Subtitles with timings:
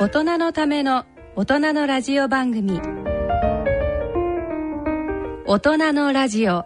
[0.00, 1.04] 大人のための
[1.36, 2.80] 大人のラジオ番組。
[5.44, 6.64] 大人のラジオ。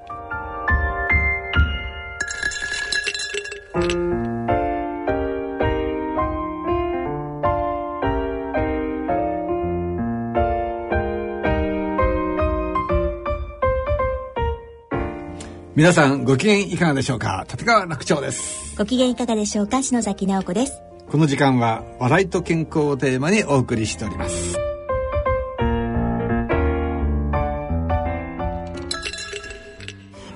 [15.75, 17.45] 皆さんご機嫌いかがでしょうか？
[17.51, 18.77] 立川楽長です。
[18.79, 19.82] ご機嫌いかがでしょうか？
[19.82, 20.80] 篠崎直子です
[21.14, 24.59] この時間は笑いと健康をテーマにお送りしております。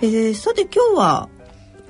[0.00, 1.28] えー、さて今日は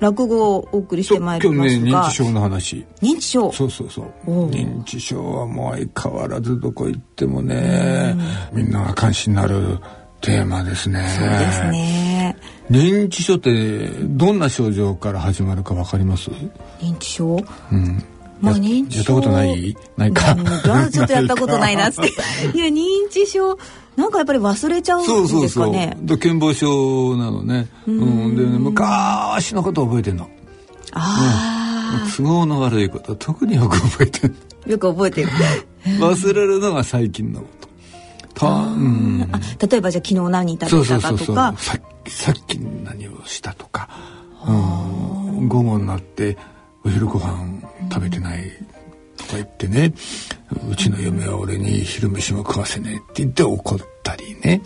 [0.01, 1.84] 落語をお送りしてまいりますが。
[1.84, 2.87] ね認知症の話。
[3.02, 3.52] 認知症。
[3.52, 4.48] そうそうそう。
[4.48, 8.16] 認知症はもう相変わらずどこ行ってもね
[8.55, 9.80] みんなが関心のある
[10.23, 11.07] テーマですね。
[11.09, 12.37] そうですね。
[12.70, 16.30] 認知症ってどんな症状から始まるかわかります？
[16.80, 17.45] 認知症？
[17.70, 18.02] うん
[18.41, 18.98] まあ認知症。
[18.98, 22.07] やったことないないか、うんちょっとやったことないなって
[22.54, 23.59] いや認知症
[23.96, 30.30] なんかやっぱり忘れちゃうんそうそうそうですかねで健忘症なのねうんでね昔のこと覚えてんの
[30.93, 35.29] あ都合の悪いこと特によく覚えてんのあ、よく覚えてる
[35.99, 37.68] 忘れるのが最近のこと
[38.34, 43.88] たうんあ例えばじゃあ昨日何食そうべたかそうそうそうとかささっき何をしたとか、
[44.46, 46.38] うん、午後になって
[46.84, 48.44] お昼ご飯食べてない
[49.16, 49.92] とか言ってね
[50.70, 54.62] うちの嫁は俺に昼飯も食わせねえって言って怒ったりね。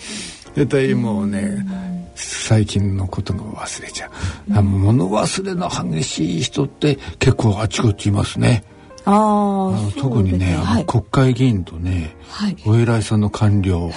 [0.54, 1.66] 絶対もうね
[2.14, 4.10] 最近のことが忘れちゃ
[4.48, 8.64] う、う物忘れの激しい人って結構あちこちいますね。
[9.04, 12.56] ああ特にね、あの国会議員とね、はい。
[12.66, 13.90] お偉いさんの官僚。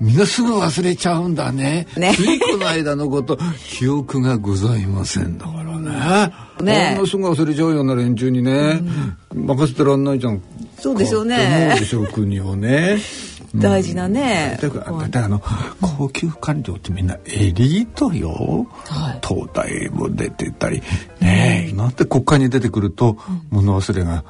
[0.00, 1.86] みんなすぐ忘れちゃうんだね。
[1.96, 2.14] ね。
[2.14, 5.38] ついこの間のこと、記憶がございません。
[5.38, 6.32] だからね。
[6.62, 8.80] ねあんなすぐ忘れちゃうような連中にね、
[9.34, 10.42] 任せてらんないじゃん。
[10.78, 11.66] そうですよね。
[11.66, 12.98] 思うでしょう、国をね。
[13.54, 15.42] 大事なねだから、あの、
[15.80, 18.66] 高級官僚ってみんなエリートよ。
[18.84, 19.20] はい。
[19.26, 20.82] 東大も出てたり、
[21.20, 23.16] ねえ、なんで国会に出てくると、
[23.50, 24.24] 物忘れが、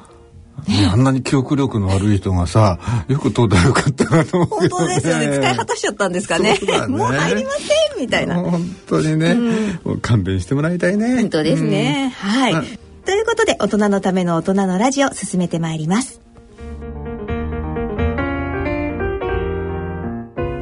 [0.63, 4.85] ねあんなに記憶力の悪い人がさ、よく東大受かったなと思うけど、ね。
[4.85, 5.37] 本当ですよね。
[5.37, 6.57] 使い果たしちゃったんですかね。
[6.57, 6.87] ね。
[6.87, 8.35] もう入りませんみたいな。
[8.35, 9.35] 本当にね、
[9.83, 11.15] もう勘弁してもらいたいね。
[11.15, 12.63] 本当ですね、はい、あ。
[13.05, 16.21] ということで大人のための大人のラジオ進めてまいります。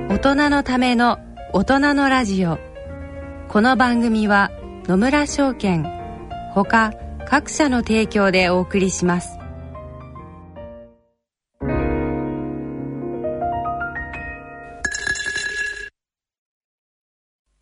[0.10, 1.20] 大人のための
[1.54, 2.58] 大人のラジオ。
[3.48, 4.52] この番組は
[4.86, 5.86] 野村証券
[6.54, 6.92] ほか
[7.26, 9.35] 各社の提供でお送りします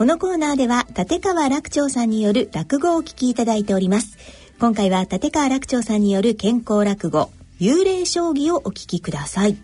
[0.00, 4.16] このコーナーでは立川楽長さんによる落語をお聞きいただいております。
[4.58, 7.30] 今回は立川楽長さんによる健康落語
[7.60, 9.58] 幽霊将棋をお聞きください。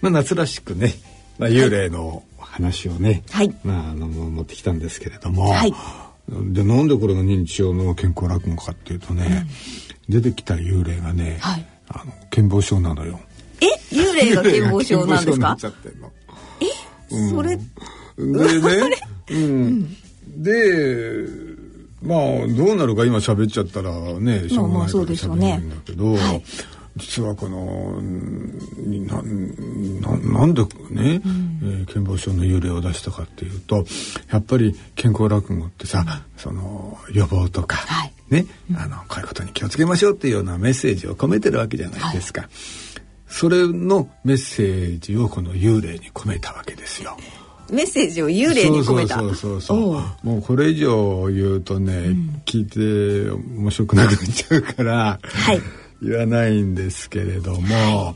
[0.00, 0.94] まあ夏らしくね、
[1.40, 3.52] まあ幽霊の話をね、はい。
[3.64, 5.74] まああの持ってきたんですけれども、はい。
[6.52, 9.48] でなんでこれが認知症の健康落語かっていうとね、
[10.08, 11.66] 出てきた幽霊がね、はい。
[11.88, 13.18] あの健忘症なのよ。
[13.60, 13.66] え？
[13.92, 15.34] 幽霊が健忘症なんですか？
[15.34, 16.12] 健忘症になっちゃってんの。
[17.30, 17.58] それ
[18.18, 18.96] でね、
[19.30, 19.96] うん、
[20.36, 21.26] で
[22.02, 22.18] まあ
[22.48, 26.44] どうなるか今喋っちゃったらねしょうがないから喋れないんだけど、はい。
[26.96, 33.86] 実はこのんなななんでね、えー健忘症の幽霊を出したかっていうと
[34.30, 38.12] やっぱり健康落語ってさ、その予防とか、はい。
[38.30, 42.48] ね、あのこういうことに気をつけましょうっていうようなメッセージを込めてるわけじゃないですか。
[43.26, 47.16] それのメッセージをこの幽霊に込めたわけですよ。
[47.70, 49.18] メッセージを幽霊に込めた。
[49.18, 49.74] そうそうそ
[50.22, 55.60] うもうこれ以上言うとね、聞いて面白くなくなっちゃうから、はい。
[56.02, 58.14] 言わないんですけれども、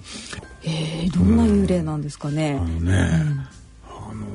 [0.65, 3.11] えー、どんな幽霊なんですかね、あのね、
[3.89, 4.27] あの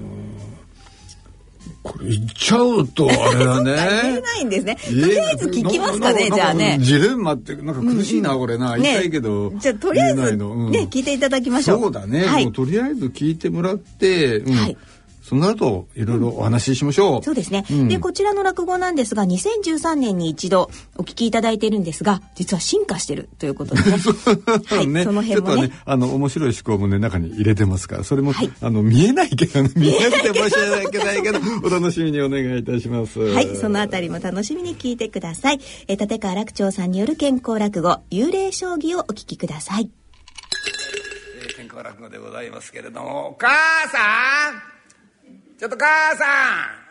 [1.81, 4.21] これ言っちゃうとあれだ言えね。
[4.21, 4.75] ないんですね。
[4.75, 6.77] とりあえず聞きますかねなじゃあね。
[6.81, 8.77] ジレンマってなんか苦しいな、これな。
[8.77, 10.71] 言いたいけど、じゃあとりあえずうん。
[10.71, 11.81] ね聞いていただきましょう。
[11.83, 12.43] そうだね、はい。
[12.43, 14.53] もうとりあえず聞いてもらって、うん。
[14.53, 14.77] はい
[15.27, 17.87] その後いろいろお話ししましょう、そうですね、うん。
[17.89, 23.97] でこちらの落語なんですが2013年に一度お聞きいただいているんですが実は進化してるということでね。
[24.67, 28.51] はい、ね、そのちょっと辺もねねあの面白い思考もね中に入れてますからそれも、はい。
[28.61, 33.19] あの見えないけどね 見えなくて申し訳ないけど お楽しみにお願いいたします。
[33.19, 35.59] はい、そのあたりも楽しみに聞いてください。
[35.87, 39.89] えー立川楽長さんによる健康落語、幽霊将棋をお聞きください。
[41.43, 43.47] えー健康落語でございますけれども、お母
[43.89, 44.76] さん
[45.57, 46.27] ちょっと母さん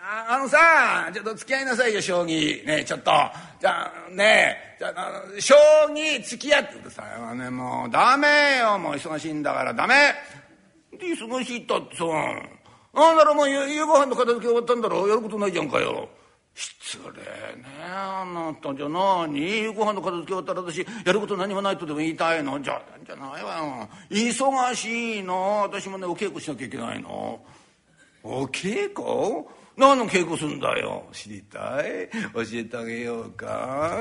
[0.08, 2.64] ああのさ、ちょっと付き合いなさいよ、将棋。
[2.64, 3.10] ねちょっと。
[3.60, 5.54] じゃあ、ねじゃあ、将
[5.88, 7.02] 棋付き合ってくださ
[7.34, 7.36] い。
[7.36, 10.14] ね、もうダメよ、もう忙しいんだからダメ。
[10.92, 12.04] で、忙しいったってさ。
[12.94, 16.08] なんだろう、もう夕夕ご飯の片付け終わったんだろやることないじゃんかよ。
[16.54, 17.20] 失礼
[17.60, 22.58] ねあなたじゃ何夕ご飯の片付け終わったら私やること何もないとでも言いたいの？
[22.62, 27.40] じゃじゃないわよ忙しいの私もねお稽古しなきゃいけないの
[28.28, 29.46] お稽古？
[29.76, 31.06] 何の稽古すんだよ。
[31.12, 32.08] 知りたい？
[32.34, 33.96] 教えてあげようか。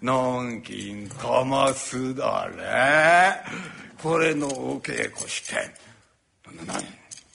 [0.00, 3.42] 南京玉すだれ？
[4.02, 5.56] これのお稽古して。
[6.66, 6.84] 何？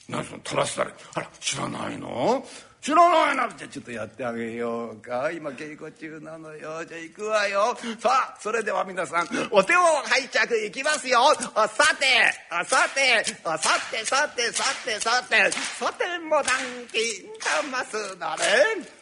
[0.08, 0.92] 何そのトラスだれ？
[1.16, 2.46] あら知らないの？
[2.82, 3.50] 知らないな。
[3.58, 5.30] じゃちょっとやってあげようか。
[5.32, 6.86] 今稽古中なのよ。
[6.86, 7.78] じゃあ行くわよ。
[8.00, 11.20] さあそれでは皆さんお手を拝借いきますよ。
[11.36, 11.44] さ
[12.00, 12.06] て
[12.66, 15.52] さてさてさてさてさて。
[15.52, 17.00] さても南京
[17.72, 19.00] 玉すだれ。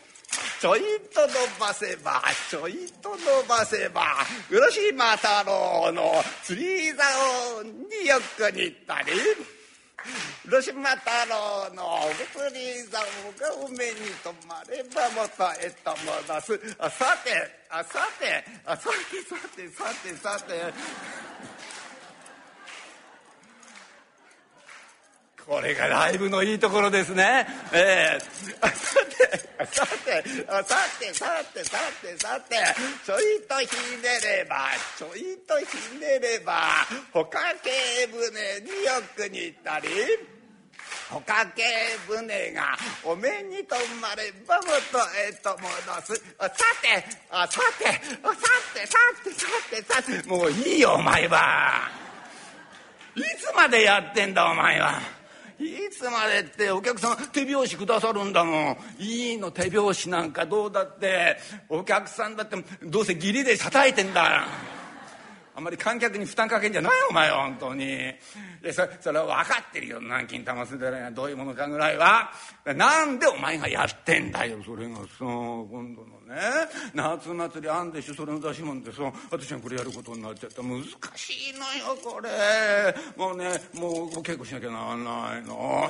[0.60, 0.82] ちょい
[1.14, 4.02] と伸ばせばちょいと伸ばせば。
[4.50, 9.12] 浦島太郎の釣り竿によく似たり。
[10.46, 13.02] 浦島太郎のお釣り竿
[13.40, 15.92] がお目に留まれば元へと
[16.30, 16.76] 戻す。
[16.80, 17.32] あさて
[17.70, 21.77] あさてあさてさてさてさて。
[25.48, 27.48] これがライブのいいところですね。
[27.72, 28.68] ええ
[29.66, 30.24] さて、さて、
[30.64, 32.56] さて、さて、さて、さて、
[33.06, 33.68] ちょいとひ
[33.98, 34.68] ねれば、
[34.98, 39.88] ちょいとひねれば、ほかけ船によく似たり、
[41.10, 41.64] ほかけ
[42.08, 45.00] 船がお目に留まれば元
[45.30, 45.68] へと戻
[46.02, 46.16] す。
[46.16, 46.50] さ
[46.82, 48.02] て、さて、さ
[48.74, 51.90] て、さて、さて、さて、もういいよ、お前は。
[53.16, 55.17] いつまでやってんだお前は
[55.60, 58.78] いつまでってお客さん手拍子くださるんだもん。
[59.00, 61.38] いいの手拍子なんかどうだって。
[61.68, 64.46] お客さんだってどうせ義理で叩いてんだ
[65.58, 67.88] あんまり観客に負担かけんじゃないよお前は本当に
[68.62, 72.30] でそそれは分かってるよ南京玉すだれがどういうものかぐらいは
[72.76, 76.40] なんでお前がやってんだよそれがさ今度のね
[76.94, 80.84] 夏祭りあんでしょそれの出し物でさ私がこれやることになっちゃった難
[81.16, 81.60] しいの
[81.90, 82.30] よこれ
[83.18, 85.90] もうねもう稽古しなきゃならないの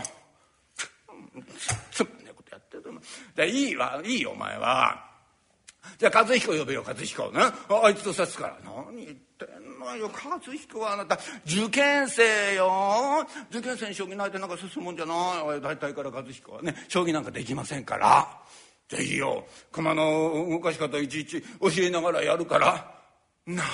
[1.58, 3.02] つつまんねえことやってるの
[3.36, 5.07] でいいわいいよお前は。
[5.98, 7.32] じゃあ和彦呼べよ和彦。
[7.32, 7.42] ね。
[7.70, 8.58] あいつとさすから。
[8.64, 11.20] 何言ってんのよ和彦はあなた。
[11.46, 13.26] 受験生よ。
[13.50, 15.62] 受験生に将棋ないてなんか進むんじゃない。
[15.62, 18.28] 大体から和彦はね将棋なんかできませんから。
[18.90, 22.92] ぜひよ駒の動かし方いちいち教えながらやるから。
[23.46, 23.66] 何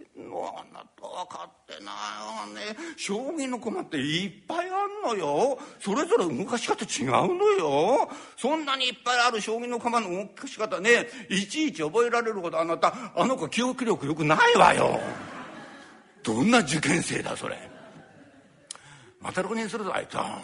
[0.00, 1.94] 言ってんのあなた分かってない
[2.40, 5.58] わね将棋の駒っていっぱいあんのよ。
[5.78, 8.08] それぞれ動かし方違うのよ。
[8.36, 15.00] そんなにいっぱいある将棋の駒の動かし方ねいちいち覚えられるほどあなたあの子記憶力よくないわよ。
[16.22, 17.56] どんな受験生だそれ。
[19.20, 20.14] また浪人するぞあいつ。
[20.16, 20.40] は。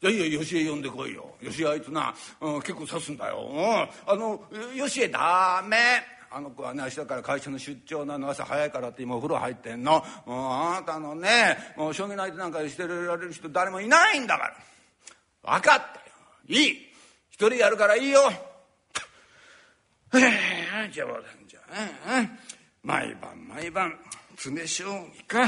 [0.00, 1.34] じゃあいいよ吉江呼んでこいよ。
[1.42, 4.42] 吉江あいつな、うん、結構指すんだよ、うん、あの
[4.76, 5.76] 吉江ダメ。
[6.36, 10.04] あの子はね明日から会社の出張なの朝早いからって今お風呂入ってんの。
[10.26, 14.52] もうあなたのねもう将棋の相手なんかしてられる人誰もいないんだか
[15.44, 15.58] ら。
[15.58, 16.06] 分かったよ。
[16.48, 16.70] いい。
[17.30, 18.32] 一人やるからいいよ。
[20.14, 21.08] えじゃあ
[21.46, 21.60] じゃ
[22.08, 22.30] あ、ね、
[22.82, 23.96] 毎晩毎晩
[24.30, 25.44] 詰将棋か。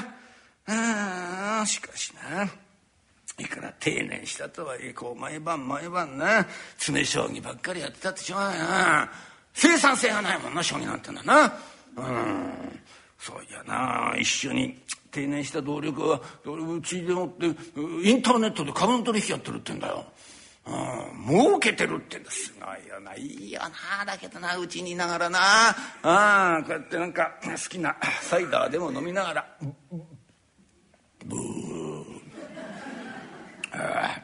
[0.69, 2.49] ああしかしな。
[3.39, 9.13] いくら定年したとはいえこう毎晩毎晩な詰将棋ばっかりやってたってしょうがないな。
[9.57, 11.53] 生産性がないもんな将棋なんてのはな。
[11.97, 12.81] うん。
[13.19, 14.79] そういやな一緒に
[15.11, 20.05] 定年した同僚がうちでもってインターネットで株の取引やってるってんだよ。
[20.67, 22.31] うん、儲けてるってんだ。
[22.31, 23.15] すごいよな。
[23.15, 23.63] いいよ
[23.99, 24.05] な。
[24.05, 25.39] だけどなうちにいながらな。
[26.03, 29.57] あこうやってなんか好きなサイダーでも飲みながら。
[31.25, 32.05] ブー。
[33.73, 34.23] ああ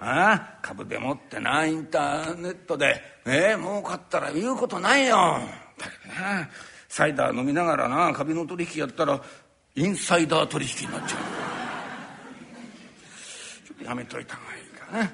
[0.00, 3.02] ああ株でもってなインターネットで。
[3.26, 5.38] えー、儲かったら言うことないよ。
[5.78, 6.48] だけどな
[6.88, 9.20] サイダー飲みながらな株の取引やったら
[9.74, 11.20] インサイダー取引になっちゃう。
[13.68, 15.12] ちょっとやめといた方がいいかな。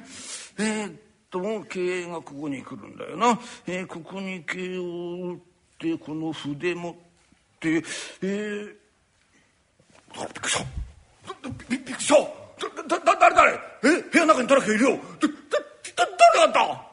[0.59, 0.93] えー、っ
[1.31, 5.39] と経営がここに来るんだよな、えー、ここに経営を打っ
[5.79, 6.95] てこの筆持っ
[7.61, 8.75] てえー、
[10.15, 10.65] びっくりした。
[11.69, 12.46] びっくりした。
[12.59, 13.53] だだ誰誰？
[13.53, 14.03] え？
[14.11, 15.05] 部屋の中に誰かいるよだだ
[15.97, 16.87] だ誰だった？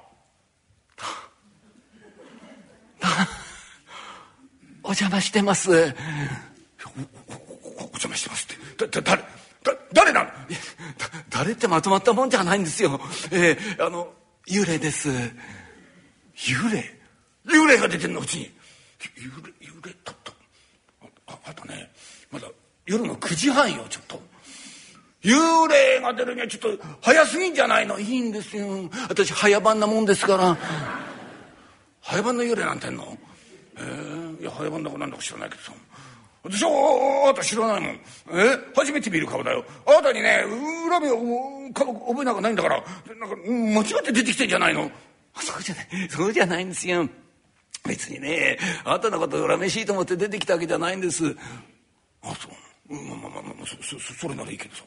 [4.83, 5.79] お邪魔してますおお
[7.93, 9.21] 邪魔してますってだだ誰？
[9.63, 10.29] だ誰なの？
[11.29, 12.99] 誰ってまとまったもんじゃないんですよ。
[13.31, 14.13] えー、あの
[14.47, 15.09] 幽霊です。
[15.09, 16.99] 幽霊？
[17.47, 18.53] 幽霊が出てんのうちに。
[19.17, 20.31] 幽霊幽霊だった。
[21.27, 21.91] ああとね
[22.31, 22.47] まだ
[22.85, 24.21] 夜の9時半よちょっと。
[25.23, 27.97] 幽霊が出るにはちょっと早すぎんじゃないの？
[27.99, 28.67] いいんですよ。
[29.07, 30.57] 私早番なもんですから。
[32.01, 33.17] 早番の幽霊なんてんの？
[33.77, 35.71] えー、いや早番だかなんだか知らないけどさ。
[36.43, 36.69] 私は
[37.23, 37.91] あなた知らないもん。
[37.91, 37.99] え？
[38.75, 39.63] 初めて見る顔だよ。
[39.87, 40.43] あなたにね
[40.89, 42.83] 恨みを覚えなんかないんだから。
[43.17, 44.91] なんか間違って出てきてんじゃないの？
[45.35, 46.09] そうじゃない。
[46.09, 47.07] そうじゃないんですよ。
[47.87, 51.35] 別にねあなたのこと恨めしいと思って出てきたわけじゃないんです。
[52.21, 52.51] あそう
[52.93, 54.83] まあまあまあまあそそそれならいいけどさ。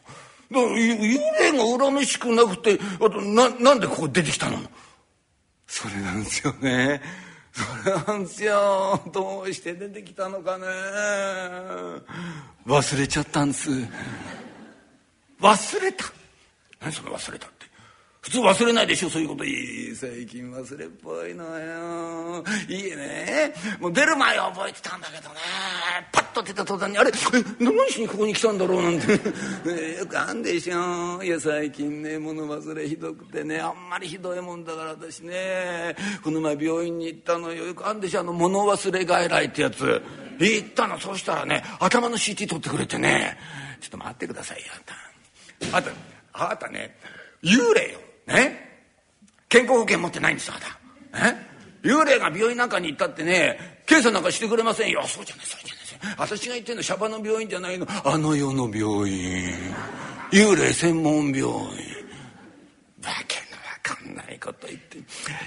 [0.51, 4.59] だから幽霊が恨めしくなくてあとななんでここ出てきたの？
[5.67, 7.03] それなんですよね。
[7.53, 9.01] それなんですよ。
[9.13, 10.67] どうして出てきたのかね。
[12.67, 13.71] 忘れちゃったんです。
[15.41, 16.05] 忘れた？
[16.81, 17.49] 何それ忘れた？
[18.27, 19.45] 普通忘れないでしょそういうこと。
[19.45, 22.43] いい最近忘れっぽいのよ。
[22.69, 23.55] いいね。
[23.79, 25.37] もう出る前は覚えてたんだけどね。
[26.11, 27.13] パッと出た途端にあれ？
[27.61, 29.13] 何しにここに来たんだろうなんて。
[30.01, 31.23] よくあんでしょ。
[31.23, 33.61] いや最近ね物忘れひどくてね。
[33.61, 35.95] あんまりひどいもんだから私ね。
[36.25, 37.67] この前病院に行ったのよ。
[37.67, 40.03] よくあんでしょあの物忘れ外来ってやつ。
[40.41, 40.99] 行ったの。
[40.99, 43.39] そうしたらね頭の CT 取ってくれてね。
[43.81, 44.65] ちょっと待ってくださいよ
[45.63, 45.77] あんた。
[45.77, 45.91] あんた
[46.33, 46.99] あなたね
[47.45, 48.01] 幽霊よ。
[48.27, 48.67] ね。
[49.49, 51.31] 健康保険持ってないんですあなた。
[51.31, 51.47] え
[51.83, 55.03] 幽霊が病院なんかに行ったってね検査なんかしてくれませんよ。
[55.07, 56.17] そうじゃないそうじゃない。
[56.19, 57.87] 私が言ってんのシャバの病院じゃないの。
[58.05, 59.55] あの世の病院。
[60.33, 61.47] 幽霊専門病院。
[63.05, 63.46] わけ
[64.37, 64.99] ないかと言って。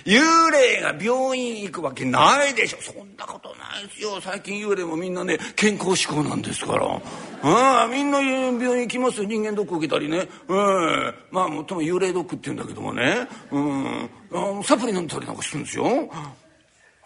[0.05, 2.77] 幽霊が病院行くわけないでしょ。
[2.81, 4.19] そんなことないですよ。
[4.19, 7.01] 最近幽霊もみんなね健康志向なんですから。
[7.41, 9.29] あみんな病院行きますよ。
[9.29, 16.09] 人間ドック受けたりね、うん、まあもっとも幽霊ドックって言うんだけどもね、うん、サプリ飲んだりなんかするんですよ。
[16.11, 16.33] あ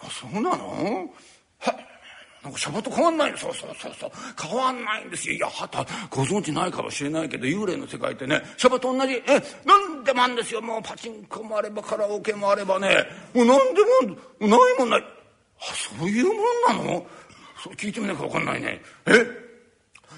[0.09, 1.09] そうなの？
[2.43, 4.11] なんかシャバと変わんないそうそうそうそう。
[4.41, 5.35] 変わんないんですよ。
[5.35, 9.13] いやはたご存知ないかもしれないけど幽霊の世界ってねシャバと同じ。
[9.13, 10.61] え何でもあるんですよ。
[10.61, 13.07] もうパチンコもあればカラオケもあればね。
[13.33, 13.81] もう何で
[14.41, 15.01] もないもんない。
[15.01, 15.05] あ
[15.99, 17.05] そういうもんなの？
[17.63, 18.81] そう聞いてみなきゃ分かんないね。
[19.05, 19.25] え？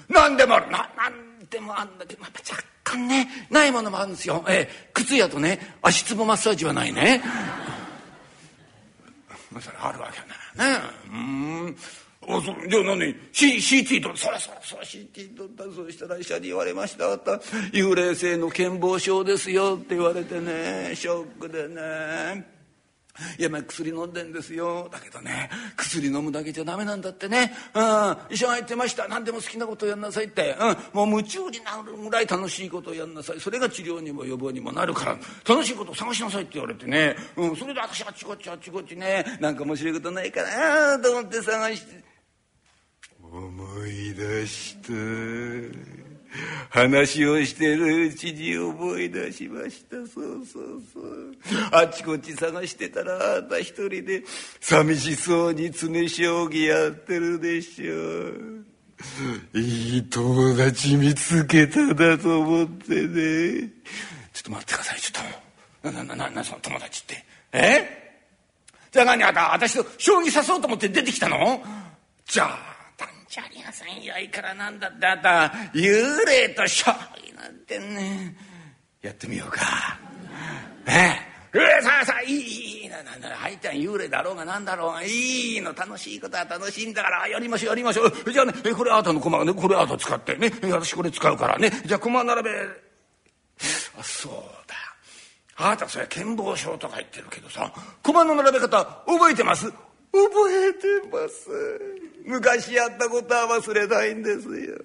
[0.08, 0.70] 何でもある。
[0.70, 1.12] な何
[1.48, 7.22] でもあるんだけど、まあ、若干ねないものもあるんですよ、え、靴屋とね足つぼマッサージはないね。
[9.60, 10.80] それあるわけないね。
[11.08, 11.76] うん。
[12.28, 17.14] おそじゃあ何？C CT とそらそらそら CT 取ったそうしたら医者に言われました。
[17.14, 17.32] った
[17.72, 22.56] 幽霊性の健忘症ですよって言われてねショックでね。
[23.38, 24.88] いやまあ薬飲んでんですよ。
[24.92, 29.08] だけどね薬飲むだけじゃダメなんだってね、うん、医者が言ってました。
[29.08, 30.56] 何でも好きなことやんなさいって、
[30.94, 33.40] うん、もう夢中になるぐらい楽しいことをやんなさい。
[33.40, 35.18] それが治療にも予防にもなるから。
[35.48, 39.24] 楽しいことを探しなさいって言われてね、うん、それで私あっちこっちあっちこっちね。
[39.40, 42.15] なんか面白いことないかなと思って探して
[43.36, 44.92] 思い出した。
[46.68, 49.96] 話をしてるうちに思い出しました。
[49.96, 51.34] そうそうそう。
[51.72, 54.22] あっちこっち探してたらあんた一人で
[54.60, 57.94] 寂しそうに詰将棋やってるでしょ。
[57.94, 63.70] ういい友達見つけただと思ってね。
[64.32, 65.00] ちょっと待ってください。
[65.00, 65.24] ちょっ
[65.82, 67.24] とななななその友達って。
[67.52, 68.02] え？
[68.92, 71.62] じゃあ何あた私と将棋指そうと思って出てきたの？
[72.26, 72.75] じゃあ
[73.36, 75.06] じゃありませんよいからなんだって。
[75.06, 78.34] あた幽霊と将棋なんてね。
[79.02, 79.60] やってみようか。
[80.86, 80.90] え
[81.52, 85.02] ええさあさあいいいいなな入ってん幽霊だろうが何だろうが。
[85.04, 87.28] いいの楽しいことは楽しいんだから。
[87.28, 88.32] やりましょうやりましょう。
[88.32, 90.34] じゃあねこれあなたの駒がねこれあなた使って。
[90.36, 90.50] ね。
[90.72, 91.70] 私これ使うからね。
[91.84, 92.50] じゃあ駒並べ。
[93.98, 94.32] あそう
[94.66, 94.76] だ。
[95.58, 97.70] あなたそれ剣謀書とか言ってるけどさ
[98.02, 99.70] 駒の並べ方覚えてます？
[99.70, 101.50] 覚えてます。
[102.24, 104.76] 昔やったことは忘れないんですよ。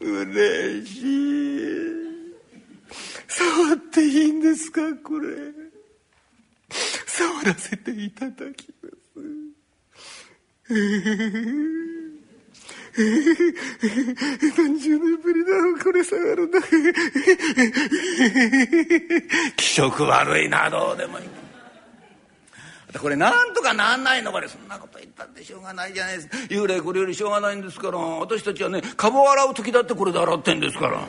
[0.00, 2.14] 嬉しい。
[3.28, 5.28] 触っていいんですかこれ。
[7.06, 8.94] 触らせていただきます。
[14.56, 15.50] 何十年ぶりだ
[15.82, 16.60] これ触るんだ
[19.56, 21.43] 気色悪いなどうでもいい。
[23.00, 24.48] これなんとかなんないのこれ。
[24.48, 26.36] そんなこと言ったってしょうがないじゃないですか。
[26.48, 27.98] 幽霊これよりしょうがないんですから。
[27.98, 31.06] 私たちはね株を洗う時だってこれで洗ってんですから。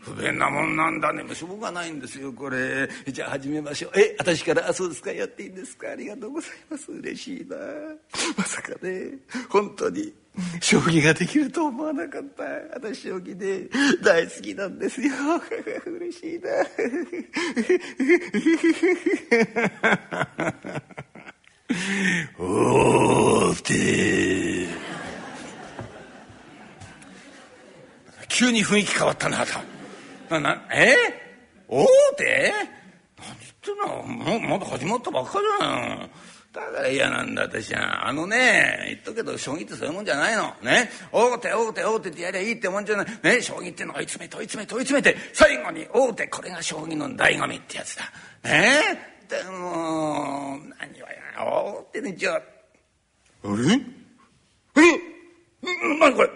[0.00, 1.22] 不便なもんなんだね。
[1.22, 2.88] もうしょうがないんですよこれ。
[3.06, 3.92] じゃあ始めましょう。
[4.00, 5.12] え私からあそうですか。
[5.12, 5.90] やっていいんですか。
[5.90, 6.90] ありがとうございます。
[6.90, 7.56] 嬉しいな。
[8.36, 9.18] まさかね。
[9.50, 10.12] 本当に。
[10.60, 12.44] 将棋ができると思わなかった。
[12.74, 13.68] 私将棋で
[14.02, 15.12] 大好きなんですよ。
[15.86, 16.50] 嬉しいな。
[22.38, 24.66] おーて
[28.28, 29.52] 急に雰囲気変わったなと
[30.30, 30.96] ななえ？
[31.68, 32.52] 大手
[33.18, 33.76] 何言ってん
[34.40, 34.48] の？
[34.48, 36.10] まだ始まったばっかじゃん。
[36.52, 38.08] だから嫌なんだ私は。
[38.08, 40.52] あのね言っとくけど将棋ってそういうもんじゃないの。
[40.62, 40.90] ね。
[41.12, 43.06] 大手大手大手ってやりゃいいってもんじゃない。
[43.22, 48.04] ね将棋ってのが追い詰め問い詰め問い詰めて最後に大手これが将棋の醍醐味ってやつだ。
[48.42, 48.80] ね。
[49.30, 52.36] えでも何はや大手ねじゃあ。
[52.36, 52.40] あ
[53.56, 53.80] れ？
[54.76, 54.80] え？
[56.00, 56.30] 何これ？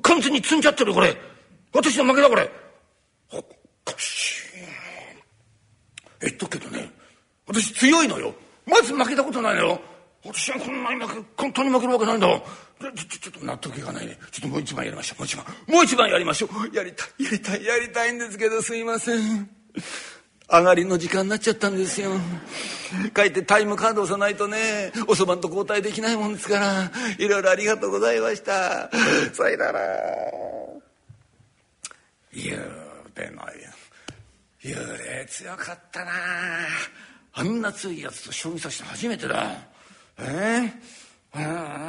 [0.00, 1.14] 完全に積んじゃってるこれ。
[1.74, 2.50] 私の負けだこれ。
[3.30, 4.62] おかしい。
[6.22, 6.90] 言っとくけどね。
[7.46, 8.34] 私強いのよ。
[8.66, 9.80] まず負けたことないのよ
[10.24, 12.28] 私はこんなに負け本当に負けるわけないんだ。
[12.28, 14.16] ちょちょちょっと納得いかないね。
[14.30, 15.20] ちょっともう一番やりましょう。
[15.20, 16.76] もう一番もう一番やりましょう。
[16.76, 17.24] やりたい。
[17.24, 17.64] やりたい。
[17.64, 19.50] やりたいんですけどすいません。
[20.48, 22.12] 上がりの時間になっちゃったんですよ。
[23.14, 24.92] 帰ってタイムカード押さないとね。
[25.08, 26.92] おそばんと交代できないもんですから。
[27.18, 28.90] いろいろありがとうございました。
[29.32, 29.80] さよなら。
[32.32, 32.58] ゆう
[33.14, 33.42] べの
[34.62, 36.12] 幽霊強かったな。
[37.34, 39.52] あんな強いやつと将棋指して初めてだ。
[40.18, 40.70] え
[41.34, 41.48] えー、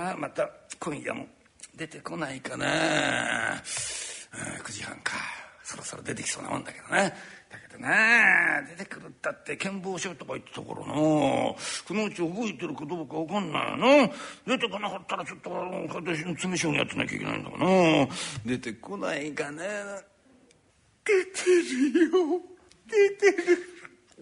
[0.10, 1.26] ああまた今夜も
[1.76, 3.62] 出てこないかな。
[4.36, 5.14] 9時半か。
[5.64, 7.14] そろそろ出てきそうなもんだけどね。
[7.50, 11.56] だけどな出てくるったって剣謀書とか言ってたからなこ
[11.90, 14.10] のうち覚えてるかどうか分かんないな
[14.48, 18.08] 出てこなかったらちょっと私の詰将棋やってなきゃいけないんだからな。
[18.46, 19.64] 出てこないかな。
[21.06, 21.46] 出て
[21.94, 22.42] るよ。
[22.88, 23.73] 出てる。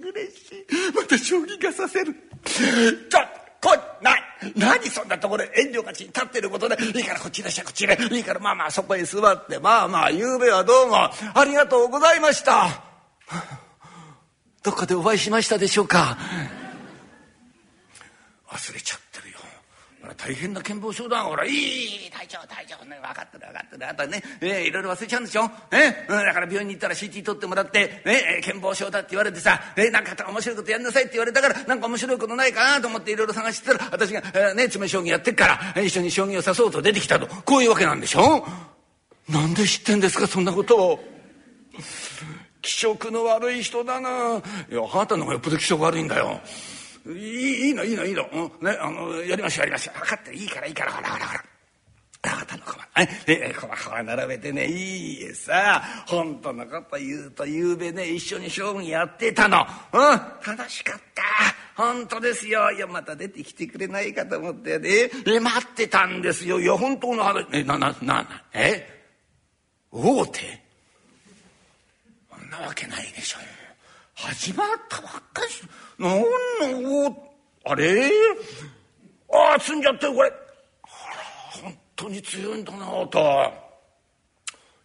[0.10, 0.66] 嬉しい。
[0.96, 2.14] また将棋がさせる。
[2.44, 3.20] ちょ
[3.62, 3.80] こい。
[4.04, 4.16] な
[4.92, 6.76] そんなところ遠慮がちに立ってることで。
[6.84, 9.60] いいからこっちいらっしゃいこっちへいいからまあまあそこへ座って。
[9.60, 10.96] まあまあゆうべはどうも。
[10.96, 11.12] あ
[11.46, 12.84] りがとうございました。
[14.64, 16.18] どっかでお会いしましたでしょうか？
[18.50, 19.11] 忘れちゃって
[20.14, 21.24] るよ大変な剣謀書だ。
[21.24, 22.86] ほらいい大丈夫大丈夫。
[22.86, 23.90] ね分かってる分かってる。
[23.90, 37.28] あとね、えー、いろいろ忘れちゃうんでしょ、えー、だから病院に行ったら CT 取ってもらって、ね、剣謀書だって言われてさ、えー、なんか面白いことやんなさいって言われたからなんか面白いことないかなと思っていろいろ探してたら私が、えー、ね詰将棋やってっから一緒に将棋を指そうと出てきたと。
[37.28, 38.46] こういうわけなんでしょ？
[39.30, 40.78] なんで知ってんですかそんなこと。
[40.78, 41.00] を。
[42.62, 44.10] 気色の悪い人だな。
[44.10, 46.42] いやあなたの方がよっぽど気色悪いんだよ。
[47.08, 50.00] いいのいいのいいの、うん、ねあのやりましょうやりましょう。
[50.00, 50.92] 分かっていいからいいから。
[50.92, 51.44] ほらほらほら。
[52.24, 52.88] あなたの駒。
[52.98, 54.68] ええ駒駒並べてね。
[54.68, 55.82] いいえさ。
[56.06, 59.66] 本当のこと言うとゆうべね一緒に将棋やってたの。
[59.92, 60.00] うん。
[60.46, 61.24] 楽しかった。
[61.76, 62.72] 本当ですよ。
[62.72, 65.10] いやまた出てきてくれないかと思ってね。
[65.26, 66.60] え待ってたんですよ。
[66.60, 67.48] いや本当の話。
[67.54, 69.02] えなななえ？
[69.92, 70.62] 大手？
[72.30, 73.40] そんなわけないでしょ
[74.22, 75.64] 始まったばっかし
[75.98, 76.20] なん
[76.84, 77.18] の
[77.66, 78.12] あれ？
[79.34, 80.30] ああ積んじゃってるこれ。
[80.30, 83.24] あら本当に強いんだなあたい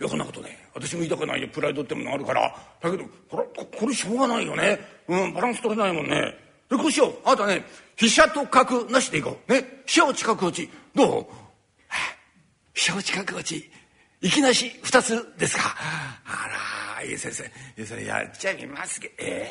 [0.05, 1.49] やこんなことね私も言いたくないよ。
[1.49, 2.55] プライドってものあるから。
[2.81, 3.45] だけどこれ
[3.79, 4.81] これしょうがないよね。
[5.09, 6.35] うんバランス取れないもんね。
[6.71, 7.15] でこうしよう。
[7.25, 7.65] あなたね
[7.97, 9.53] 飛車と角なしでいこう。
[9.53, 9.83] ね。
[9.87, 10.71] 飛車落ち角落ち。
[10.95, 11.27] どう？
[12.75, 13.71] 飛車落ち角落ち。
[14.21, 15.77] いきなし二つですか。
[16.27, 17.33] あらあいや先
[17.77, 17.85] 生。
[17.85, 19.15] それやっちゃいますけど。
[19.19, 19.51] え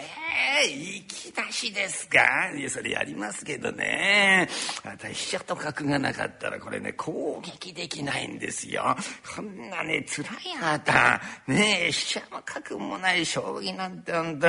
[0.66, 2.52] えー、行き出しですか？
[2.58, 4.48] いやそれやりますけどね。
[4.84, 8.96] 私飛車と角がなかったらこれね攻撃できないんですよ。
[9.36, 11.22] こんなねつらいあなた。
[11.48, 14.48] ねえ飛車も角もない将棋なんて本当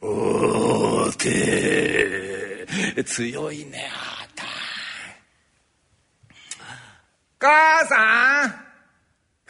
[0.06, 3.88] おーて強いね。
[3.92, 4.44] あなた
[7.38, 8.54] 母さん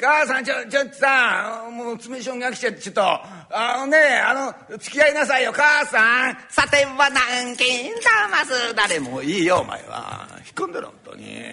[0.01, 6.39] 母さん、ちょ、ちょっとさ、もう詰将棋が来ちゃって、ちょっと、あのね、あの、付き合いなさいよ、母さん。
[6.49, 7.65] さては南京
[8.01, 10.29] ざます誰もいいよ、お前は。
[10.37, 11.49] 引っ込んでろ、本当に。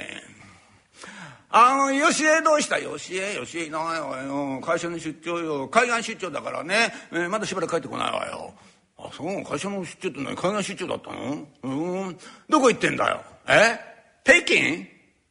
[1.50, 2.78] あの、よしえどうした？
[2.78, 4.60] よしえ、よしえいないわよ。
[4.60, 5.68] 会社の出張よ。
[5.70, 8.54] 海岸出張だからね、えー、まだしばらく帰ってこないわよ。
[8.98, 10.36] あ、そう、会社の出張って何？
[10.36, 11.48] 海岸出張だったの？
[11.64, 12.18] うん。
[12.50, 13.24] どこ行ってんだよ？
[13.48, 13.80] え？
[14.24, 14.86] 北京？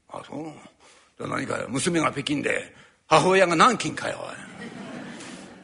[0.09, 0.53] あ、そう。
[1.19, 2.75] 何かよ娘が北京で
[3.07, 4.19] 母親が南京かよ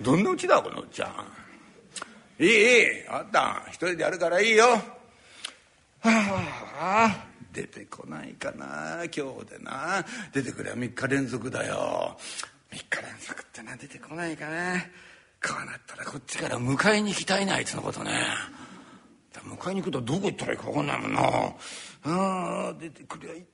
[0.01, 2.43] どんなうちだこのうちゃん。
[2.43, 3.63] いいいいあった。
[3.69, 4.65] 一人でやるからいいよ。
[4.65, 4.81] は
[6.03, 10.05] あ出てこないかな今日でな。
[10.33, 12.17] 出てくれば3日連続だよ。
[12.73, 14.81] 3日連続ってな出てこないかな
[15.43, 18.13] こうなったらこっちから迎えに行きたいなあいつのことね。
[19.45, 21.21] 迎えに行くとどこ行ったらいいか分かんないもんな。
[21.23, 23.45] ああ出てくりゃいい。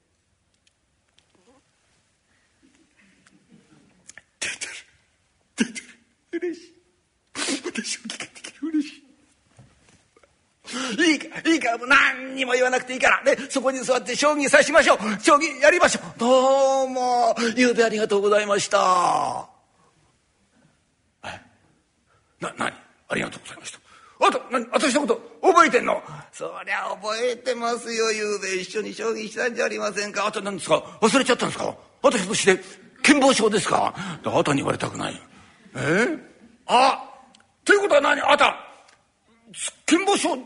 [5.56, 6.72] 出てる嬉しい。
[7.64, 9.02] 私を聞かれて嬉しい。
[11.12, 13.22] いいかいいかもう何にも言わなくていいから。
[13.22, 14.98] ねそこに座って将棋指しましょう。
[15.22, 16.18] 将棋やりましょう。
[16.18, 19.48] どうもゆうべありがとうございました。
[21.24, 21.28] え
[22.40, 22.72] な何？
[23.08, 23.78] ありがとうございました。
[24.26, 24.66] あと何？
[24.72, 26.02] 私のこと覚えてんの？
[26.32, 28.10] そりゃ覚えてますよ。
[28.10, 30.26] ゆうべ一緒に将棋したんじゃありませんか。
[30.26, 30.82] あと何ですか？
[31.00, 31.76] 忘れちゃったんですか？
[32.02, 32.60] 私として
[33.02, 33.94] 健忘症ですか？
[33.96, 35.22] あなたに言われたくない
[35.76, 36.18] え？
[36.66, 37.04] あ
[37.64, 38.20] ということは何？
[38.22, 38.56] あなた
[39.86, 40.40] 健忘症よ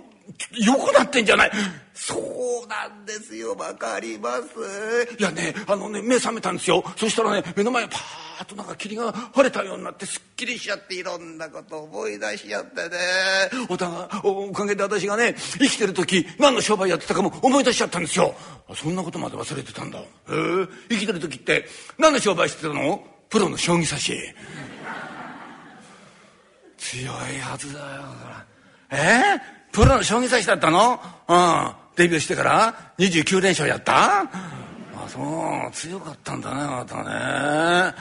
[0.74, 1.50] くなってんじゃない？
[1.94, 2.16] そ
[2.64, 3.54] うなんですよ。
[3.54, 5.16] わかります。
[5.18, 6.84] いやねあのね目覚めたんですよ。
[6.96, 12.96] そしたらね目の前パーッとなんか霧が晴れたようになってすっきりしちゃっていろんなこと思い出しちゃってね。
[13.68, 18.34] おたがおかげで私がね生きてる時何の商売やってたかも思い出しちゃったんですよ。
[18.74, 19.98] そんなことまで忘れてたんだ。
[19.98, 20.06] へえ？
[20.90, 21.66] 生きてる時って
[21.98, 23.04] 何の商売してたの？
[23.28, 24.34] プロの将棋指し。
[26.80, 27.86] 強いはずだよ。
[28.90, 28.96] え？
[28.96, 29.40] ー、
[29.70, 30.98] プロの将棋指しだったの？
[31.28, 31.72] うん。
[31.94, 34.22] デビューしてから？29連勝やった？
[34.22, 34.28] あ
[35.06, 35.70] そう。
[35.72, 37.02] 強かったんだねあなたね。
[37.04, 37.94] あ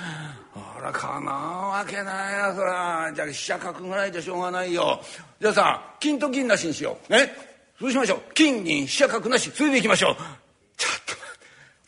[0.82, 3.12] らかなわけないよそら。
[3.14, 5.02] じゃあ飛車角ぐらいじゃしょうがないよ。
[5.42, 7.12] じゃあさ金と銀なしにしよう。
[7.12, 7.34] ね
[7.80, 8.22] そうしましょう。
[8.34, 9.52] 金銀飛車角なし。
[9.52, 10.16] それでいきましょう。
[10.78, 11.14] ちょっと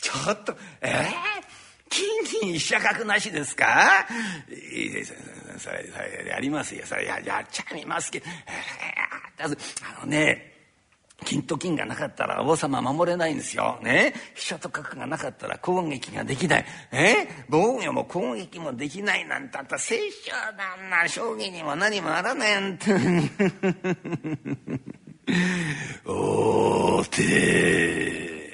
[0.01, 0.89] ちょっとえ？
[0.89, 1.30] えー
[1.91, 2.07] 金
[2.41, 4.07] 銀飛車角なしですか？
[4.49, 5.13] いいです
[5.59, 8.25] それそれやりますよそれややっちゃいますけど、
[9.39, 9.47] あ
[10.05, 10.47] のね
[11.23, 13.77] 金と金がなかったら王様守れないんですよ。
[13.83, 14.11] ね？
[14.33, 16.65] 飛車と角がなかったら攻撃ができない。
[16.91, 17.27] え？
[17.47, 22.91] 防御も攻撃もできないなんてあったら聖書なんな将棋にも何もあらねえんて。
[26.05, 28.50] おーてー。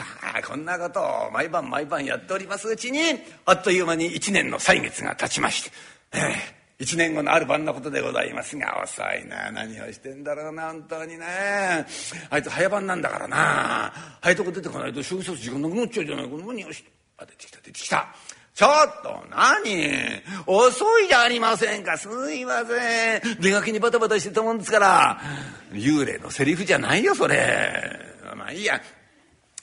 [0.00, 0.06] さ
[0.38, 3.00] あこんなことを毎晩毎晩やっておりますうちに
[3.44, 5.70] あっという間に一年の歳月が経ちまして、
[6.12, 6.22] えー、
[6.78, 11.26] 一年後のある晩のことでございますが遅いな何をしてんだろうな本当にね。
[12.30, 13.92] あいつ早番なんだからな。
[14.22, 18.08] 早いとこ出てこないと将棋指す時間なくなっちゃうじゃないか何をしてあ出てきた出てきた。
[18.54, 20.22] ちょっと何？
[20.46, 21.98] 遅いじゃありませんか。
[21.98, 23.40] すいません。
[23.40, 25.20] 出かけにバタバタしてたもんですから
[25.72, 28.00] 幽霊のセリフじゃないよそれ。
[28.34, 28.80] まあいいや。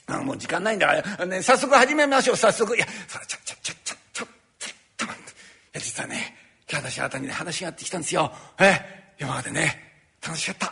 [0.08, 2.36] あもう時間ないんだから、ね、早速始めましょう。
[2.36, 2.74] 早速。
[2.74, 4.24] いやそれちょちょちょちょちょ
[4.58, 5.30] ちょっと待って。
[5.30, 5.34] い
[5.74, 6.34] や実はね
[6.70, 8.32] 今日私あなたにね話があってきたんですよ。
[8.58, 9.76] え今までね
[10.26, 10.66] 楽しかった。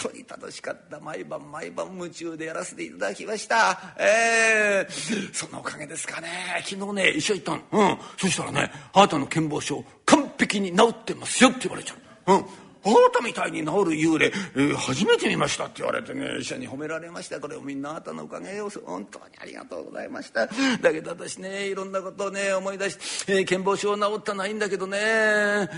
[0.00, 1.00] 本当に楽しかった。
[1.00, 3.94] 毎晩毎晩夢中でやらせていただきました。
[3.98, 6.28] ええー、そのおかげですかね。
[6.64, 7.90] 昨日ね医者行ったの。
[7.90, 7.98] うん。
[8.16, 11.94] そしたらねあなたの健忘症完璧に治ってますよって言われちゃ
[12.26, 12.34] う。
[12.34, 12.44] うん。
[12.84, 17.38] あなたみたいに治る幽霊、えー、初めて見ましたって言われてね医者に褒められました。
[17.38, 18.68] これをみんなあなたのおかげよ。
[18.84, 20.46] 本当にありがとうございました。
[20.46, 25.68] だけど私ねいろんなことをね思い出して、えー、健忘症治ったのはいんだけどね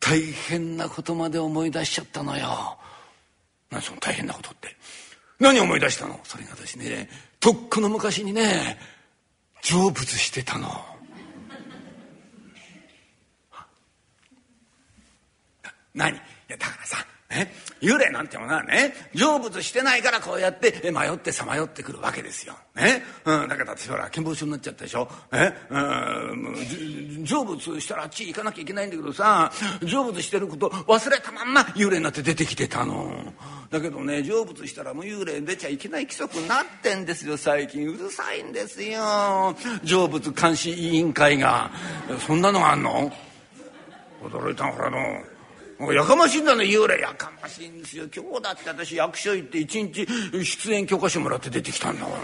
[0.00, 2.78] 大変なことまで思い出しちゃったのよ。
[3.70, 4.76] 何その大変なことって。
[5.38, 6.18] 何思い出したの？
[6.24, 8.78] それが私ねとっくの昔にね
[9.60, 10.70] 成仏してたの。
[15.94, 16.20] 何？
[16.56, 22.54] だからさ、え幽霊なんてものはね成仏してないからこうやって迷ってさまよってくるわけですよ。
[22.74, 25.08] ねうん、だけど私ほら健忘症になっちゃったでしょ。
[25.32, 29.50] えうん、成仏したらあっち行かなきゃいけないんだけどさ
[29.82, 33.32] 成仏してること忘れたまんま幽霊になって出てきてたの。
[33.70, 41.70] だけどね成仏したらもう幽霊出ちゃいけない規則になってんですよ最近うるさいんですよ成仏監視委員会が
[42.26, 43.10] そんなのがあんの？
[44.22, 45.33] 驚いたほらの。
[45.78, 47.00] もうやかましいんだね幽霊。
[47.00, 48.04] やかましいんですよ。
[48.14, 50.06] 今日だって私役所行って一日
[50.44, 52.18] 出演許可証もらって出てきたんだから。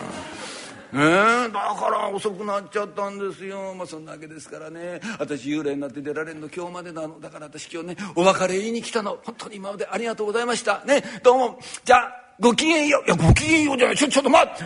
[0.93, 3.75] ねえだから遅くなっちゃったんですよ。
[3.75, 5.01] まあそんなわけですからね。
[5.19, 7.21] 私幽霊になって出られるの今日までなの。
[7.21, 9.19] だから私今日ねお別れ言いに来たの。
[9.25, 10.85] 本当に今までありがとうございました。
[10.85, 11.61] ねどうも。
[11.85, 13.07] じゃあごきげんよう。
[13.07, 13.97] いやごきげんようじゃない。
[13.97, 14.65] ちょちょっと待って。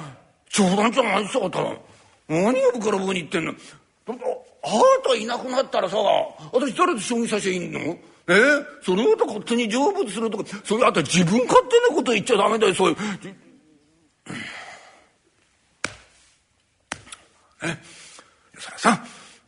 [0.50, 1.60] 冗談じゃないですよあんた
[2.28, 3.52] 何をぶからぶに言ってんの。
[4.06, 4.18] あな
[5.06, 5.96] たいなくなったらさ
[6.52, 7.98] 私誰と将棋指しゃいいの？
[8.26, 8.32] え？
[8.32, 12.96] ー、それをと勝手に成仏するとかそれあんた自分勝手なこと言っちゃダメだよそういう。
[17.62, 17.78] え？
[18.58, 19.04] それさ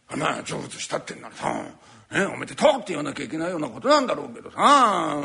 [0.08, 1.64] あんな成仏したってんならさ
[2.12, 5.20] えおめでとうって言わなきゃいけないようなことなんだろうけどさ。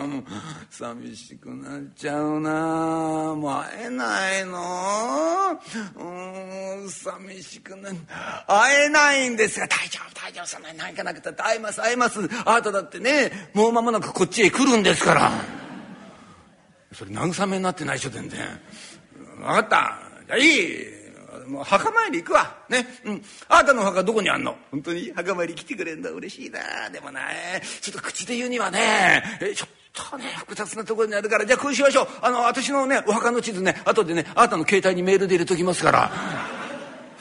[0.72, 3.36] 寂しくなっちゃうな。
[3.36, 5.60] もう会えないの。
[5.96, 7.92] うん寂しくな
[8.48, 10.78] 会えないんですが大丈夫大丈夫そんなに。
[10.80, 12.20] 何かなくたって会えます会えます。
[12.46, 15.32] あなただってねもう間もなくこっちへ来るんですから。
[16.94, 18.40] それ慰めになってないでしょ全然。
[19.38, 20.00] 分かった。
[20.26, 21.01] じゃあいい。
[21.52, 22.56] もう墓参り行くわ。
[22.70, 22.88] ね。
[23.04, 23.24] うん。
[23.50, 24.56] あなたの墓どこにあんの？
[24.72, 25.12] 本当に？
[25.14, 26.10] 墓参り来てくれんだ。
[26.10, 26.90] 嬉しいな。
[26.90, 27.22] でもな、
[27.82, 29.70] ちょっと口で言うにはね、えちょっ
[30.10, 32.08] とね、複雑なところにあるから、じゃあこうしましょう。
[32.22, 36.12] あの、私のね、お墓の地図ね、後でね、あなたの携帯にメールで入れときますから。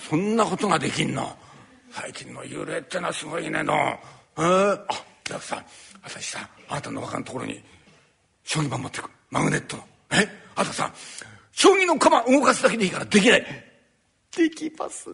[0.08, 1.36] そんなことができんの。
[1.90, 3.74] 最近の幽霊ってのはすごいねの。
[4.38, 4.86] えー、あ、
[5.24, 5.64] じゃあさ、
[6.04, 7.60] 私さ、あなたのお墓のところに、
[8.44, 9.10] 将棋盤持ってく。
[9.30, 9.84] マグネットの。
[10.12, 10.28] え？
[10.54, 10.92] あとさ、
[11.52, 13.69] 将棋の駒動かすだけでいいからできない。
[14.36, 15.10] できます。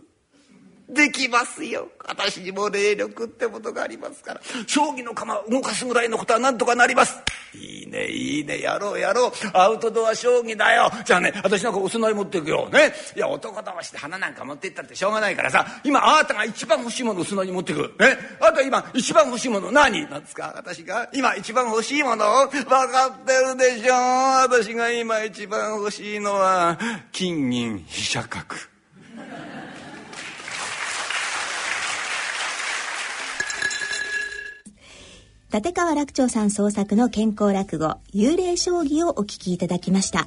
[0.88, 1.88] できますよ。
[2.06, 4.40] 私にも霊力ってものがありますから。
[4.68, 7.16] 将棋の釜動かすぐらいのことは何とかなります。
[7.54, 9.32] いいね、いいね、やろうやろう。
[9.52, 10.88] アウトドア将棋だよ。
[11.04, 12.68] じゃあね、私なんかお供え持っていくよ。
[12.68, 12.94] ね。
[13.16, 17.80] いや、男同士で花なんか持っていったってしょうがないからさ、今あなたが一番欲しいものをお供えに持っていく。
[17.98, 18.16] ね。
[18.40, 20.08] あと今一番欲しいもの何？
[20.08, 20.52] なんですか？
[20.56, 21.08] 私が？
[21.12, 22.46] 今一番欲しいもの？
[22.46, 23.96] 分かってるでしょう
[24.42, 26.78] 私が今一番欲しいのは、
[27.10, 28.54] 金銀飛車角。
[35.52, 40.26] 立川楽長さん創作の健康落語幽霊将棋をお聞きいただきました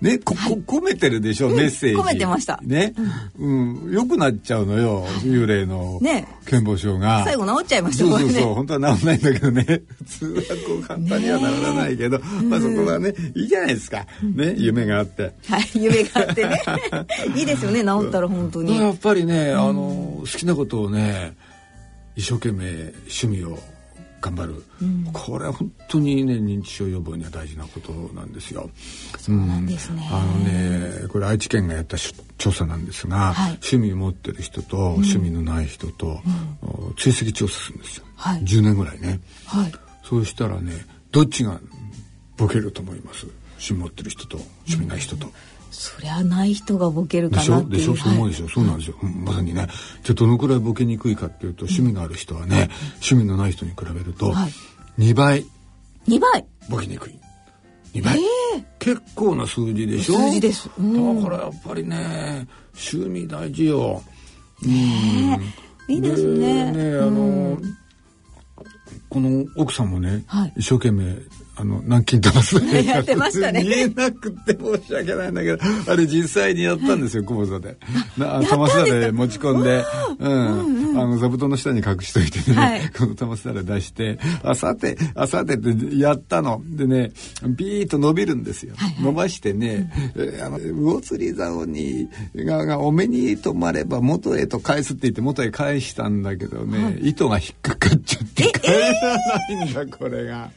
[0.00, 1.96] ね、こ、はい、込めてるでしょ、うん、メッセージ。
[1.96, 2.58] 込めてました。
[2.62, 2.94] ね。
[3.38, 3.92] うん。
[3.92, 5.98] 良、うん、くなっちゃうのよ、幽霊の。
[6.00, 6.26] ね。
[6.46, 7.22] 健忘症が。
[7.24, 8.40] 最後治っちゃいましたそうそうそう。
[8.40, 9.62] ね、本当は治んないんだけどね。
[9.64, 14.06] 普通はこう簡単にはならないけど、まあそこはね、いいじゃないですか。
[14.22, 15.34] ね、夢があって。
[15.46, 16.62] はい、夢があってね。
[17.36, 18.80] いいですよね、治ったら本当に。
[18.80, 21.36] やっぱりね、あの、好きなことをね、
[22.16, 23.58] 一生懸命趣味を
[24.20, 28.68] 頑張る、うん、これは本当にね認知症予防には大事なことなんですよ。
[29.18, 31.96] そうなんですね、うん、あのねこれ愛知県がやった
[32.38, 36.20] 調査なんですが、はい、趣味持ってる人と、趣味のない人と、
[36.96, 40.72] 追跡調査するんですよ、はい、10年ぐらいね、はい、そうしたらね
[41.10, 41.60] どっちが
[42.36, 43.26] ボケると思います？
[43.54, 45.30] 趣味持ってる人と趣味ない人と。
[45.70, 47.70] そりゃない人がボケるかなっていう。
[47.78, 47.96] でしょ？
[47.96, 49.68] そう思うでしょ、はい、そうなんですよ、うん、まさにね。
[50.02, 52.62] じゃあどのくらいボケにくいかっていうと趣味がある人はね、うん、
[52.94, 54.32] 趣味のない人に比べると
[54.98, 55.44] 2倍。
[56.08, 56.44] 2倍？
[56.68, 57.18] ボケにくい。
[57.94, 60.14] 2倍、えー、結構な数字でしょ？
[60.14, 64.02] 数字です、うん、だからやっぱりね趣味大事よ、
[64.62, 66.72] うん、いいですね。
[66.72, 67.58] ねあの、
[69.08, 71.16] この奥さんもね、はい、一生懸命
[71.60, 73.62] あの南京玉すだやってましたね。
[73.62, 75.58] 見えなくて申し訳ないんだけど
[75.92, 77.76] あれ実際にやったんですよ久保田で。
[78.48, 79.84] 玉すだれ持ち込んで
[80.18, 80.98] うん。
[80.98, 86.62] あの座布団の下に隠しといてね、はい、 この玉すだれ出してあさてあさてってやったの。
[86.64, 87.12] でね
[87.46, 99.16] ビーッと伸びるんですよ、伸ばしてね、うん、あの魚釣り竿にががお目に留まれば元へと返すって言って元へ返したんだけどね、はい、糸が引っかかっちゃって帰ら
[99.58, 100.50] ないんだこれが。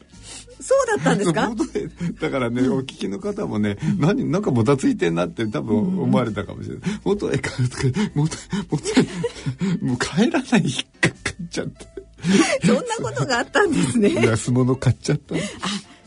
[0.65, 1.51] そうだったんですか？
[2.21, 6.83] だからね、お聞きの方もね、何、なんかもたついてんなって多分思われたかもしれない。
[7.03, 7.83] 元へ帰るとか、
[8.15, 8.37] 元、
[8.69, 11.87] 元へ、もう帰らない引っかかっちゃって。
[12.65, 14.13] そんなことがあったんですね。
[14.25, 15.35] 安物買っちゃった。
[15.35, 15.39] あ、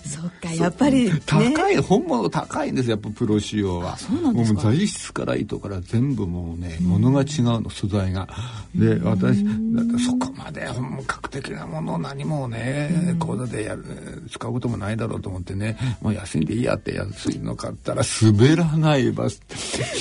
[0.06, 3.96] そかやっぱり、ね、高い本物高いんですよやっぱプロ仕様は。
[3.96, 4.62] そうなんですか？
[4.62, 8.28] もう材質から糸から全部もうね、ものが違うの素材が。
[8.74, 9.50] で私だ
[9.82, 13.84] ってそこまで本格的なものを何もね講座でやる
[14.30, 19.40] 使うこともないだろうと思ってねもう安いんでいいやって安いの買ったら滑らないバス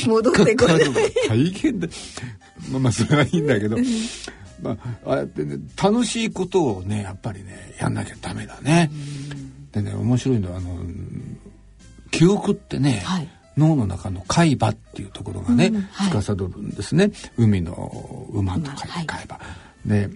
[0.08, 0.80] 戻ってこない。
[1.28, 1.88] 大変だ
[2.72, 3.78] まあまあそれはいいんだけど。
[4.62, 8.90] まあああやってね楽しいことをねやっぱりねやんなきゃダメだね。
[9.76, 10.70] でね面白いのはあの
[12.10, 13.28] 記憶ってね、はい。
[13.58, 16.12] 脳の中の海馬っていうところがね、うんはい。
[16.12, 17.12] 司るんですね。
[17.38, 19.06] 海の馬と書いてはい。
[19.06, 19.40] 海馬、
[19.86, 20.10] で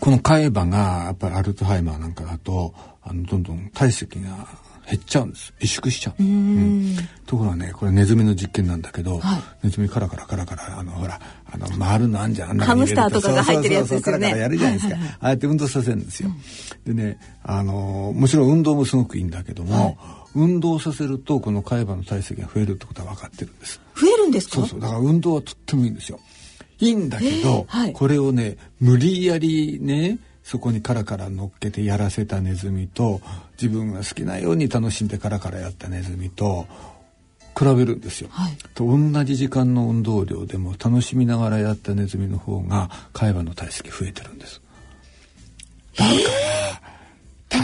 [0.00, 4.48] この海馬がやっぱりアルツハイマーなんかだとあのどんどん体積が
[4.86, 5.52] 減っちゃうんです。
[5.60, 6.22] 萎縮しちゃう。
[6.22, 6.96] うん。
[7.26, 9.42] ところがねこれネズミの実験なんだけど、はい。
[9.64, 11.20] ネズミカラカラカラカラあのほら
[11.50, 12.50] あの回るのあんじゃん。
[12.50, 14.02] あんなハムスターとかが入ってるやつですよね。
[14.02, 16.30] そうそうそうカラカラやるじゃないですか、ああやって運動させるんですよ、
[16.84, 19.98] でねあのもちろん運動もすごくいいんだけども、
[20.34, 23.80] 運動させるとこの海馬の体積が増えるってことは分かってるんです。
[23.96, 24.56] 増えるんですか？
[24.56, 24.80] そうそう。
[24.80, 26.20] だから運動はとってもいいんですよ。
[26.80, 27.92] いいんだけど、はい。
[27.92, 33.22] これをね無理やりねそこにカラカラ乗っけてやらせたネズミと
[33.60, 36.66] 自分が好きなように楽しんでカラカラやったネズミと
[37.58, 38.56] 比べるんですよ、はい。
[38.74, 44.60] と同じ時間の運動量でも楽しみながらやったネズミの方が海馬の体積増えてるんです。
[45.96, 46.10] だか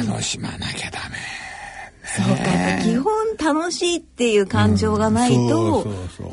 [0.03, 1.17] ら楽しまなきゃダメ
[2.05, 5.87] そうか基本楽しいっていう感情がないうんと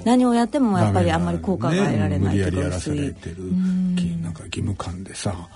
[0.05, 2.19] 何をやってもやっぱりあんまり効果が得られないね。
[2.19, 3.35] 無理やりやらされてる。
[3.35, 5.49] きなんか義務感でさ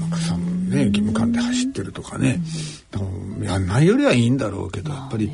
[0.00, 2.40] なんかさね義務感で走ってるとかね。
[3.42, 3.66] やん。
[3.66, 5.30] ないよりはいいんだろうけどやっぱり、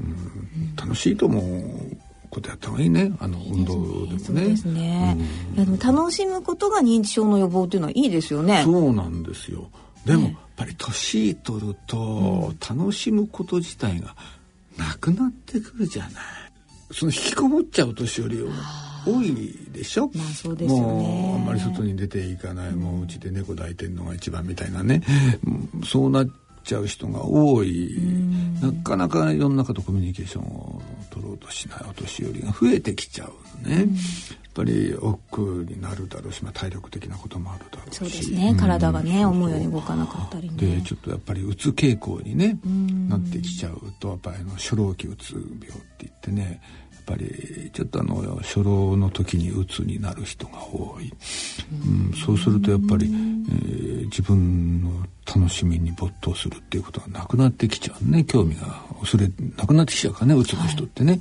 [0.00, 1.96] うん、楽しいと思う
[2.30, 3.12] ことやった方がいいね。
[3.20, 4.18] あの運動でもね。
[4.18, 5.16] そうですね、
[5.54, 8.62] いやでも楽しむことが認知症の予防っていうのはいいですよね。
[8.64, 9.70] そうなんですよ。
[10.06, 14.16] でも、やっぱり年取ると楽しむこと自体が
[14.76, 16.12] なくなってくるじゃない。
[16.90, 18.38] その引きこもっちゃう年寄り
[19.04, 20.84] 多いでしょ、まあそうですよね。
[20.84, 25.02] もうあんまり外に出ていかない、もううちで猫抱いてんのが一番みたいなね、
[25.44, 26.28] うんそうなっ
[26.64, 27.96] ちゃう人が多い、
[28.60, 31.78] なかなか世の中とコミュニケーションを取ろうとしない。
[31.90, 33.26] お年寄りが増えてきちゃ
[33.64, 33.86] うね、やっ
[34.54, 37.96] ぱり億劫になるだろうし、まあ、体力的なこともあるだろうし。
[37.96, 38.54] そうですね。
[38.58, 40.56] 体がね思うように動かなかったりね。
[40.56, 42.58] でちょっとやっぱりうつ傾向にね
[43.08, 45.66] なってきちゃうとやっぱりあの初老期うつ病って
[46.00, 46.60] 言ってね
[47.12, 51.12] ぱりちょっとあの初老の時にうつになる人が多い、
[51.86, 54.90] うん、そうするとやっぱり、えー自分の
[55.26, 58.24] 楽しみに没頭するっていうことがなくなってきちゃうね。
[58.24, 61.18] 興味が薄れなくなってきちゃうからねうつの人ってね。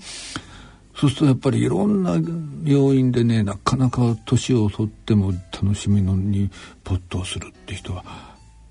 [0.93, 2.17] そうするとやっぱりいろんな
[2.65, 6.49] 要因でねなかなか年を取っても楽しみのに
[6.83, 8.03] 没頭するって人は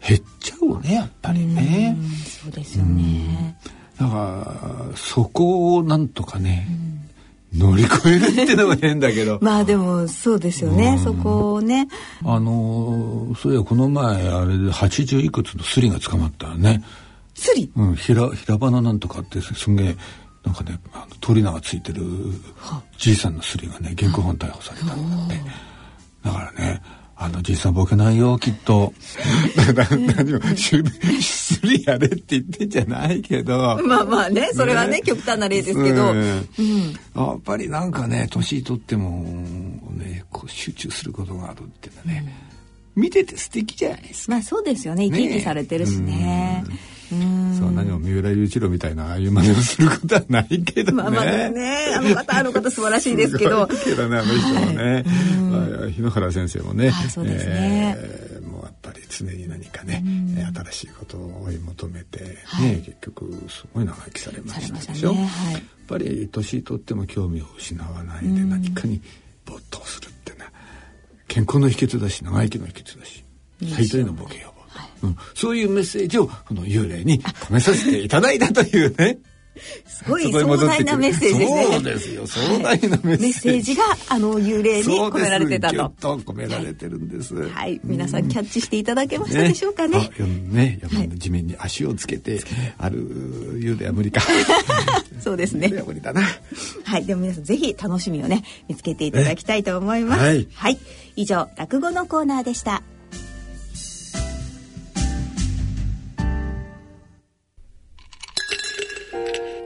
[0.07, 1.97] 減っちゃうねやっぱりね。
[1.99, 3.57] うんそうですよね、
[3.99, 6.69] だからそこをなんとかね、
[7.55, 9.39] 乗り越えるっていうのが変だけど。
[9.43, 11.89] まあでもそうですよね、そこをね。
[12.25, 16.83] あのーそういやこの前あれで80いくつのスリが捕まったよね。
[17.35, 17.71] スリ？
[17.77, 19.97] うん、平平花なんとかってすんげえ
[20.45, 22.03] なんかねあの鳥名がついてる
[22.99, 25.41] じいさんのスリがね現行犯逮捕されたんだって
[27.23, 28.95] あのじいさんボケないよきっと。
[30.17, 33.79] 何もスリやれって言ってんじゃないけど。
[33.85, 36.49] まあまあねそれはね極端な例ですけど、うん。
[36.59, 36.93] うん。
[37.15, 39.23] やっぱりなんかね年取っても
[39.99, 42.35] ねこう集中することがあるっていうのはね、
[42.97, 44.33] 見てて素敵じゃないですか。
[44.33, 45.05] まあそうですよね。
[45.07, 46.65] 生き生きされてるしね。
[47.13, 47.57] うん。
[47.59, 51.03] そう何も三浦雄一郎みたいなああいう真似をすることはないけどね。
[51.03, 51.95] まあまあね。
[51.97, 53.67] あの方あの方素晴らしいですけど。
[53.67, 55.05] け どねあの人もね、
[55.51, 57.97] まあ日野原先生もね、はいそうですね。
[57.99, 60.03] えーもうやっぱり常に何かね、
[60.37, 62.77] えー新しいことを追い求めて、ねはい。
[62.79, 65.13] 結局すごい長生きされましたでしょ。
[65.13, 65.27] ね。
[65.27, 65.53] はい。
[65.55, 69.01] やっぱり年取っても興味を失わないで何かに
[69.45, 70.09] 没頭する
[71.31, 73.25] 健康の秘訣だし長生きの秘訣だし
[73.73, 74.63] 最大のボケ予防、
[75.05, 79.19] うん、そういうメッセージをこの幽霊に込めさせていただいたというね。
[79.87, 81.47] すごい壮大なメッセージで。
[81.47, 82.27] すねそうですよ。
[82.27, 83.23] 壮大なメッセージ。
[83.23, 85.77] メッセージがあの幽霊に込められてたと。
[85.77, 87.35] そうと込められてるんです。
[87.35, 87.81] はい。
[87.85, 90.11] 皆さんキャッチしていただけましたでしょうかね。
[90.19, 90.23] あ
[90.55, 90.81] ね。
[90.83, 92.41] 山の地面に足をつけて、
[92.79, 92.99] ある
[93.59, 94.23] 幽霊は無理か。
[95.21, 95.73] そうですね。
[95.77, 96.23] は無理だな。
[96.85, 97.05] はい。
[97.05, 100.23] でも皆さんぜひ楽しみをね見つけていただきたいと思います。
[100.23, 100.49] はい。
[100.55, 100.79] はい、
[101.17, 102.83] 以上落語のコーナーでした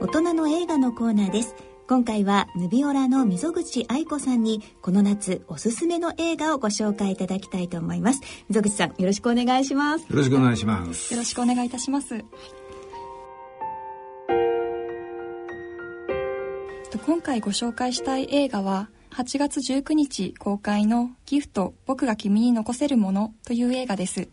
[0.05, 1.55] 大人の映画のコーナーです。
[1.87, 8.21] 今回はヌビオラの溝口愛子さんにこの夏おすすめの映画をご紹介いただきたいと思います。
[8.47, 10.03] 溝口さんよろしくお願いします。
[10.03, 11.11] よろしくお願いします。
[11.11, 12.21] よろしくお願いいたします、は、
[17.03, 24.27] 今回ご紹介したい映画は8月19日公開のギフト僕が君に残せるものという映画です。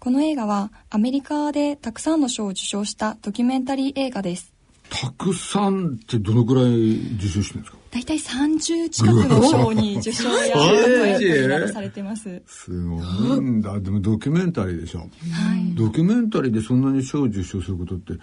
[0.00, 4.57] この映画はアメリカでたくさんの賞を受賞したドキュメンタリー映画です。
[4.90, 7.78] たくさんってどのくらい受賞してるんですか？
[7.90, 10.56] 大体30近くの賞に受賞や
[11.48, 12.42] などされてます。
[12.46, 12.96] すご
[13.36, 13.40] い。
[13.40, 15.74] んだでもドキュメンタリーでしょ、はい。
[15.74, 18.14] ドキュメンタリーでそんなに賞を受賞することって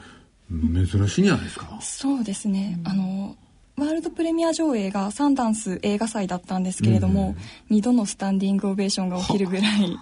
[0.51, 1.78] 珍しいんじゃないですか？
[1.82, 3.36] そうですね、あの
[3.78, 7.36] ワールドプレミア上映がサンダンス映画祭だったんですけれども、
[7.70, 9.97] 二度のスタンディングオベーションが起きるぐらい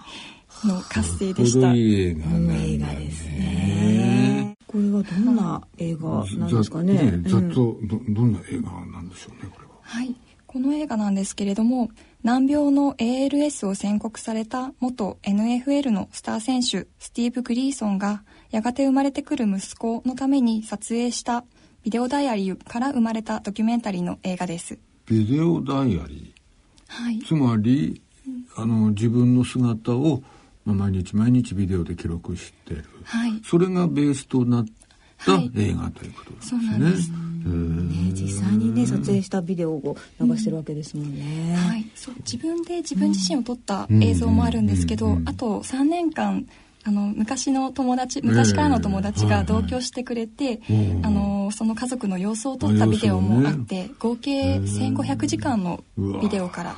[0.64, 1.68] の活性でした。
[1.68, 4.43] 程いい映画なんだ映画ですね。
[4.74, 7.22] これはどんな映画なんですかね？
[7.28, 9.74] ざざっとどどんな映画なんでしょうねこれは。
[9.82, 10.16] はい。
[10.48, 11.90] この映画なんですけれども
[12.24, 21.44] 難病の ALS を宣告された元 NFL のスター選手スティーブ・グリーソンがやがて生まれてくる息子のために撮影した
[21.84, 24.76] ビデオダイアリーから生まれたドキュメンタリーの映画です。
[25.06, 26.34] ビデオダイアリ
[26.88, 27.18] はい。
[27.18, 28.00] ーつまり
[28.56, 30.22] あの自分の姿を、
[30.64, 33.40] まあ、毎日毎日ビデオで記録してる、はい。
[33.44, 35.50] それがベースとなったはい。
[35.56, 36.60] 映画ということですね。
[36.60, 37.10] そうなんです。
[37.10, 41.54] ね実際にね撮影したビデオを流してるわけですもんね。
[41.56, 45.12] はい、そう自分で自分自身を撮った映像もあるんですけど、うん。
[45.12, 45.18] うん。
[45.20, 45.28] うん。
[45.28, 46.46] あと3年間
[46.86, 56.76] あの昔の友達昔からの友達が同居してくれて、うんあのその家族の様子を撮ったビデオもあって、合計1500時間のビデオから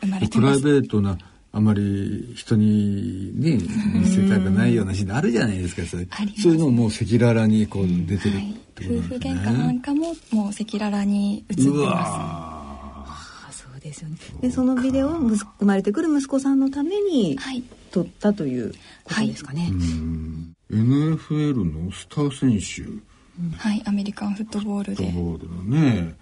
[0.00, 0.64] 生まれてプライます。
[0.64, 1.16] ベートな
[1.52, 3.58] あまり人にね
[3.94, 6.06] 見せたくないようなシーンあるじゃないですかそれ
[6.40, 9.14] そういうのも赤裸々にこう出てるはいっ、てこと夫婦。
[9.16, 14.16] 喧嘩なんかももう赤裸々に映ってうまわあそうですよね。
[14.40, 17.44] でそのビデオを息子生まれてくる息子さんのためにす。
[17.44, 18.72] はい、撮ったという
[19.04, 19.68] ことですかね。
[19.70, 20.54] ーうん。
[20.70, 23.10] NFL のスター選手
[23.56, 25.10] はい、アメリカンフットボールで。
[25.10, 26.14] フットボールのね、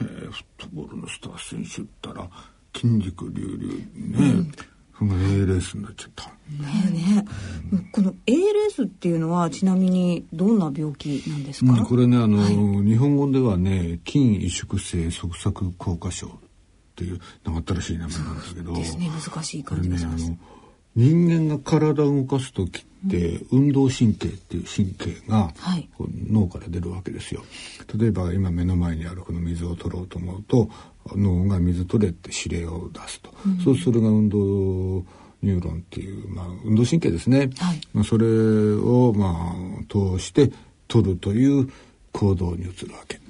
[0.00, 2.30] えーフットボールのスター選手ったら
[2.74, 4.50] 筋肉隆々ね、
[5.00, 6.26] その ALS になっちゃった。
[6.50, 7.24] ねね
[7.90, 16.30] この ALS っていうのはちなみにどんな病気なんですか、うん、これねあの、日本語ではね筋萎縮性側索硬化症っ
[16.96, 18.74] ていう長ったらしい名前なんですけど。
[18.74, 19.08] ですね。
[19.08, 20.30] 難しい感じがします。
[20.30, 20.36] の
[20.96, 25.88] 人間が体を動かす時って、運動神経っていう神経が、はい。
[26.28, 27.42] 脳から出るわけですよ。
[27.96, 30.68] 例えば今目の前にあるこの水を取ろうと思うと
[31.14, 33.30] 脳が水取れって指令を出すと、
[33.64, 34.38] そうするが運動
[35.42, 37.80] ニューロンっていう、まあ、運動神経ですね、はい。
[37.92, 38.26] まあ、それ
[38.74, 40.52] を、まあ、通して
[40.86, 41.70] 取るという
[42.12, 43.20] 行動に移るわけ、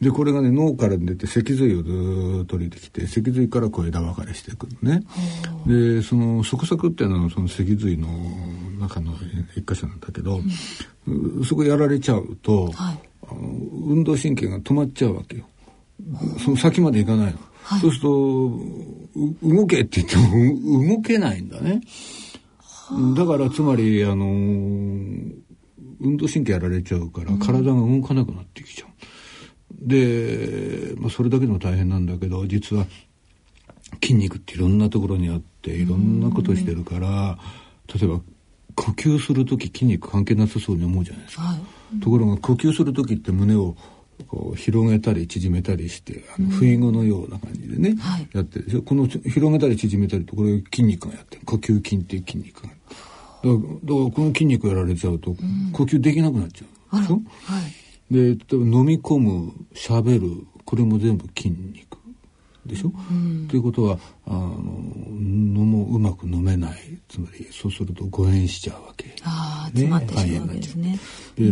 [0.00, 5.02] でこれがね脳から出て脊髄をずーっと降りてきて脊髄からこう枝分かれしていくのね。
[5.66, 8.08] でその側索っていうのはその脊髄の
[8.78, 9.12] 中の
[9.56, 10.40] 一箇所なんだけど、
[11.06, 12.98] うそこやられちゃうと、はい。
[13.28, 15.48] 運動神経が止まっちゃうわけよ
[16.42, 17.38] その先まで行かないの、
[17.80, 18.46] そうすると
[19.48, 21.80] う動けって言ってもう動けないんだね。
[23.16, 24.26] だからつまりあの
[26.00, 28.88] 運動神経やられちゃうから体が動かなくなってきちゃう、
[29.72, 32.86] で、まあ、それだけでも大変なんだけど実は
[34.02, 37.38] 筋肉っていろんなところにあっていろんなことしてるから
[37.92, 38.20] 例えば
[38.74, 41.56] 呼吸する時筋肉関係なさそうに思うじゃないですか、
[42.02, 43.74] ところが呼吸する時って胸を
[44.28, 48.28] こう広げたり縮めたりしてあの不意語のような感じでね、はい。
[48.32, 48.82] やってるでしょ？
[48.82, 51.42] この広げたり縮めたりとこれ筋肉がやってる。
[51.44, 52.68] 呼吸筋っていう筋肉が。
[52.68, 52.78] だか
[53.44, 55.34] らだからこの筋肉やられちゃうと
[55.72, 57.00] 呼吸できなくなっちゃう。
[57.00, 58.14] でしょ、はい。
[58.14, 61.98] で例えば飲み込む喋るこれも全部筋肉。
[62.64, 62.92] でしょ、
[63.48, 63.96] ということは
[64.26, 64.50] あの
[65.08, 66.98] 飲もうまく飲めない。
[67.08, 69.14] つまりそうすると誤嚥しちゃうわけ。
[69.22, 70.98] ああ詰まってしまうわけですね。
[71.36, 71.44] で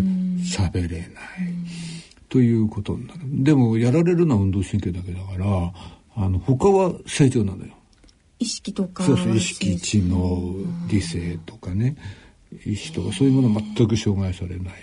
[0.43, 1.11] 喋れない
[2.29, 3.20] ということになる。
[3.25, 5.72] でもやられるのは運動神経だけだから
[6.16, 7.72] あの他は正常なのよ。
[8.39, 10.55] 意識とかそうそう意識知能
[10.89, 11.97] 理性とかね。
[12.64, 14.75] 意志とかそういうものは全く障害されない。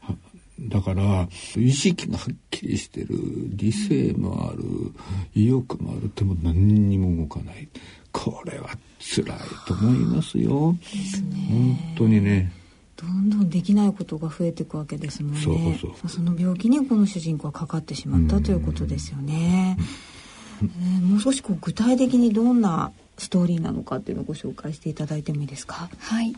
[0.00, 0.16] は
[0.60, 3.08] だから意識がはっきりしてる。
[3.50, 4.62] 理性もある。
[5.34, 6.04] 意欲もある。
[6.04, 7.68] っても何にも動かない。
[8.12, 10.76] これは辛いと思いますよ。
[11.48, 12.52] 本当にね
[13.00, 15.40] どんどんできないことが増えていくわけですもんね。
[15.40, 15.52] そ
[15.88, 19.76] うそうその病気にこの主人公はかかってしまったということですよね。
[19.78, 25.88] えーもう少しこう具体的にどんなストーリーなのかっていうのをご紹介していただいてもいいですか？
[25.98, 26.34] はい、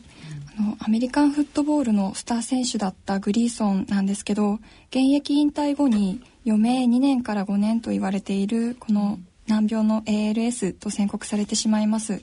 [0.56, 4.60] あのアメリカンフットボールのスター選手だったグリーソンなんですけど
[4.90, 12.22] 現役引退後に余命2年から5年と言われているこの難病の ALS と宣告されてしまいます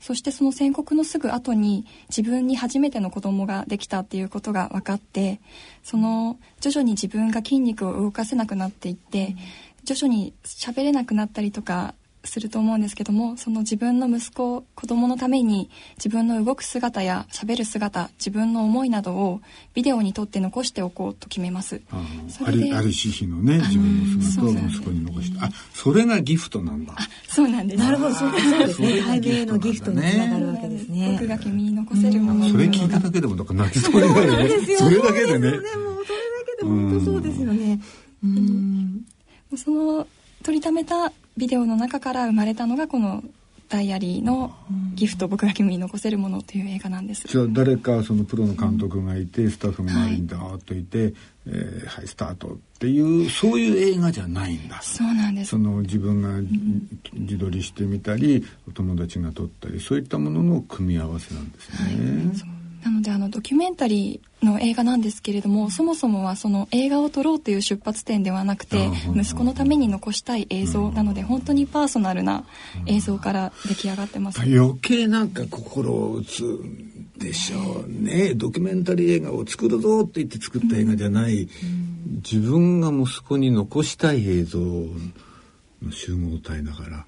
[0.00, 5.40] そしてその宣告のすぐ後に自分に初めての子供ができたっていうことが分かって
[5.82, 9.36] その徐々に自分が筋肉を動かせなくなっていって
[9.84, 11.94] 徐々に喋れなくなったりとか
[12.24, 19.40] すると思うんですけどもその自分の息子子供のために自分の動く姿や喋る姿自分の思いなどを
[19.74, 21.80] ビデオに撮って残しておこうと決めます。
[21.90, 26.94] あそれでありありし日のね自分の姿を息子に残してあそれがギフトなんだ。
[27.28, 27.82] そうなんです。
[27.82, 28.14] なるほど。
[28.14, 28.38] そうで
[28.72, 29.56] すね対がギフトなんだね。
[29.56, 31.18] 面のギフトにつながるわけですね。
[31.18, 32.48] 僕が君に残せるもの。
[32.48, 34.76] それ聞いただけでもなんか泣きそうになるね。
[34.76, 35.50] それだけでね。
[35.50, 35.62] それだ
[36.58, 37.80] けで本当そうですよね。
[38.22, 39.04] うん。
[39.56, 40.06] その
[40.42, 43.22] 撮りためたビデオの中から生まれたのがこの
[43.70, 44.52] ダイアリーの
[44.96, 47.28] ギフト僕が君に残せるものという映画なんです。
[47.28, 51.14] じゃあ誰かそのプロの監督がいてスタッフが周りにダーッといて、
[51.46, 54.82] えーはいスタートっていうそういう映画じゃないんだ。
[54.82, 55.50] そうなんです。
[55.50, 56.40] その自分が
[57.12, 62.59] 自撮りしてみたりお友達が撮ったりそういったものの組み合わせなんですね。
[62.84, 72.44] なのであのドキュメンタリーの映画なんですけれどもそもそもはその映画を撮ろうという出発点ではなくてうん息子のために残したい映像なので本当にパーソナルな
[72.86, 74.40] 映像から出来上がってます。
[74.40, 78.34] 余計なんか心を打つんでしょうね。
[78.34, 81.48] ドキュメンタリー映画を作るぞって言って作った映画じゃない、
[82.24, 87.06] 自分が息子に残したい映像の集合体だから、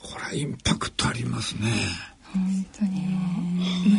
[0.00, 1.72] これはインパクトありますね。
[2.32, 3.06] 本当に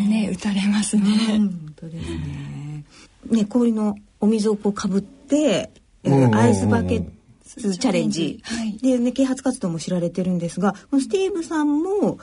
[0.05, 2.85] 胸打たれますね本当ですね。
[3.29, 5.71] ね、氷のお水をこうかぶって、
[6.03, 7.03] えーうんうんうんアイスバケ
[7.43, 8.39] ツチャレンジ。
[8.43, 12.19] はいで、ね、啓発活動も知られてるんですが、このスティーブさんも、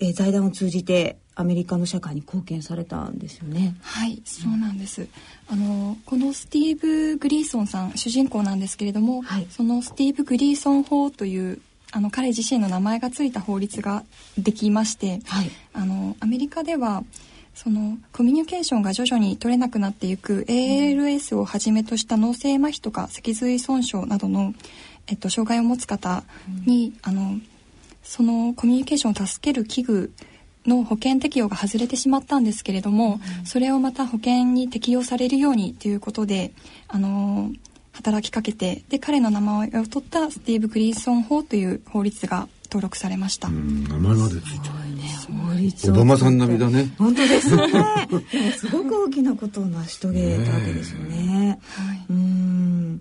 [0.00, 3.76] えー財団を通じてアメリカの社会に貢献されたんですよね。
[3.82, 5.06] はいそうなんです
[5.48, 11.60] あのこのスティーブ・グリーソンさん主人公なんですけれども、はいそのスティーブ・グリーソン法という
[11.92, 14.04] あの彼自身の名前がついた法律が
[14.38, 15.50] できまして、はい。
[15.72, 17.04] あのアメリカでは
[17.54, 24.54] そのコミュニケーションが徐々に取れなくなっていく ALS をはじめとした脳性麻痺とか脊髄損傷などの、
[25.08, 26.22] えっと、障害を持つ方
[26.64, 27.38] に、あの
[28.02, 30.12] そのコミュニケーションを助ける器具
[30.66, 36.52] の保険適用が外れてしまったんですけれども、それをまた保険に適用されるようにということで、
[36.88, 37.50] あの
[38.00, 43.48] 働きかけてで彼の名前を取ったスティーブ・グリーソン法という法律が登録されました。
[43.48, 44.60] うん名前までつい
[45.72, 46.94] ちオバマさん並みだね。
[46.98, 47.62] 本当ですね。
[48.56, 51.58] すごく大きなことを成し遂げたわけですよね。
[51.76, 52.98] はいうん。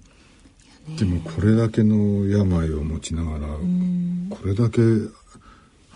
[0.97, 3.47] でもこれだけの病を持ちながら、
[4.29, 4.81] これだけ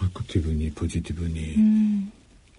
[0.01, 2.11] アクティブにポジティブに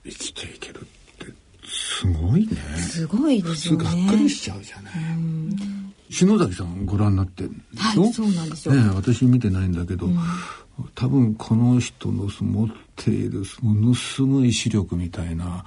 [0.04, 0.82] 生きていけるっ
[1.26, 1.32] て
[1.66, 2.56] すごいね。
[2.78, 4.06] すごいですよ普通がっね。
[4.10, 4.94] かりしちゃうじゃない。
[6.14, 7.44] 篠崎さんご覧になって
[7.76, 8.74] はいそうなんですよ。
[8.94, 10.08] 私見てないんだけど、
[10.94, 15.64] 多分この人の持っているものすごい視力みたいな、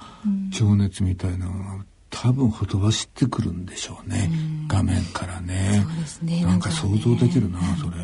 [0.48, 4.30] 情熱みたいなのが多分ほとばしってくるんでしょうね、
[4.68, 5.84] 画面からね。
[5.86, 6.42] そうですね。
[6.42, 7.98] なんか想像できるなそれ。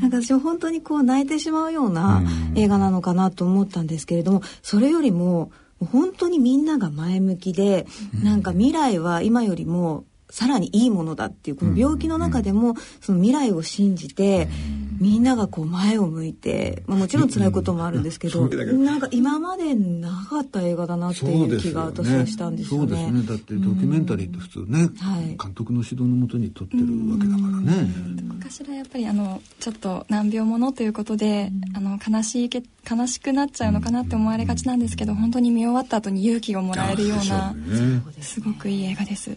[0.00, 2.22] なんか私は本当にこう泣いてしまうような
[2.54, 7.86] 映画なのかなと思ったんですけれども、それよりも本当にみんなが前向きで、
[8.22, 14.48] なんか未来は今よりもさらにいいものだっていうこの病気の中でもその未来を信じて、
[15.00, 18.84] みんながこう前を向いて、まあ、もちろん辛いこともあるんですけど、うん。
[18.84, 23.12] なんか今までなかった映画だなっていう気が私はしたんですよそうですね。
[23.12, 25.26] ねだってドキュメンタリーって普通ね、はい。
[25.36, 38.02] 監督の指導のもとに撮ってるわけだからね、どこかしらやっぱりあのちょっと難病ものということで、あの悲しいけ悲しくなっちゃうのかなって思われがちなんですけど、本当に見終わった後に勇気をもらえるようなね。
[38.20, 39.36] すごくいい映画です。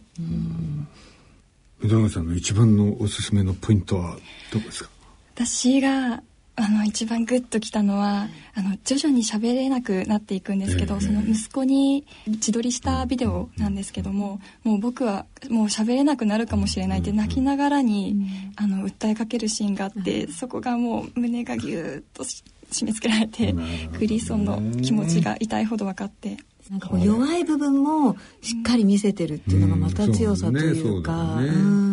[1.79, 4.17] 宇田川さんの一番のおすすめのポイントは
[4.51, 4.89] どこですか？
[5.37, 6.23] 私が
[6.55, 18.15] あの一番グッときたのはあの徐々に喋れなくなっていくんですけど、ええその息子に自撮りしたビデオなんですけども、もう僕はもう喋れなくなるかもしれないって泣きながらに、
[18.55, 26.37] あの訴えかけるシーンがあって、そこがもう胸がギューッとし締め付けられて、なるほどねグリーソンの気持ちが痛いほど分かって。
[26.71, 31.47] なんかこう弱い部分もしっかり見せてるっていうのがまた強さというか、うん。
[31.47, 31.86] そう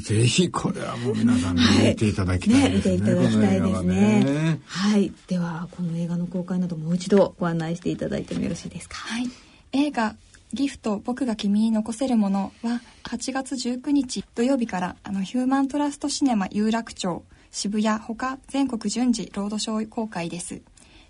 [0.00, 2.96] ぜひこれはもう皆さんに見ていただきたいね、見ですね。
[2.96, 4.24] ていただきたいですね。
[4.24, 4.60] ね。
[4.66, 5.12] はい。
[5.26, 8.96] ではこの映画の公開などもう一度ご案内していただいてもよろしいですか？
[8.96, 9.28] はい、
[9.72, 10.16] 映画
[10.52, 17.22] 「ギフト僕が君に残せるもの」は8月19日土曜日からあのヒューマントラストシネマ有楽町
[17.52, 20.60] 渋谷ほか全国順次ロードショー公開です。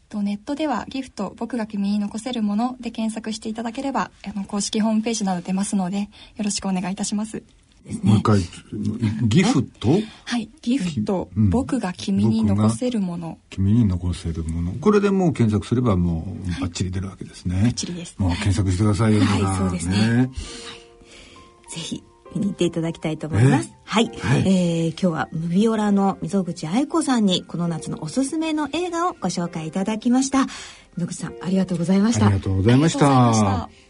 [0.09, 6.01] とネットでは「ギフト僕が君に残せるもの」で検索していただければあの公式ホームページなど出ますので
[6.37, 7.45] よろしくお願いいたします
[8.03, 8.41] もう一回、
[9.27, 9.89] ギフト？
[10.25, 11.51] はい「ギフト、うん。
[11.51, 13.39] 僕が君に残せるもの。
[13.51, 14.73] 君に残せるもの。
[14.81, 17.63] これでもう検索すればもうバッチリ出るわけですね。
[17.63, 18.17] バッチリです。
[18.19, 19.21] もう検索してくださいよ。
[19.25, 19.39] はい。
[19.39, 20.31] 皆さんそうですね。
[21.71, 22.03] ぜひ
[22.35, 23.73] 見に行っていただきたいと思います。
[23.85, 24.41] はい、はい。
[24.41, 30.47] えー今日はムビオラの溝口愛子さんにこの夏のおすすめの映画をご紹介いただきました。
[30.97, 31.35] 溝口さん。
[31.41, 32.27] ありがとうございました。
[32.27, 33.90] ありがとうございました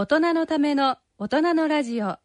[0.00, 2.06] 大人のための大人のラジオ。
[2.06, 2.20] さ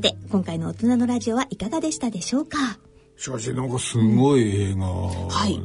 [0.00, 2.78] て今回の大人のラジオはいかがでしたでしょうか？
[3.16, 5.58] しかしなんかすごい映画、はい。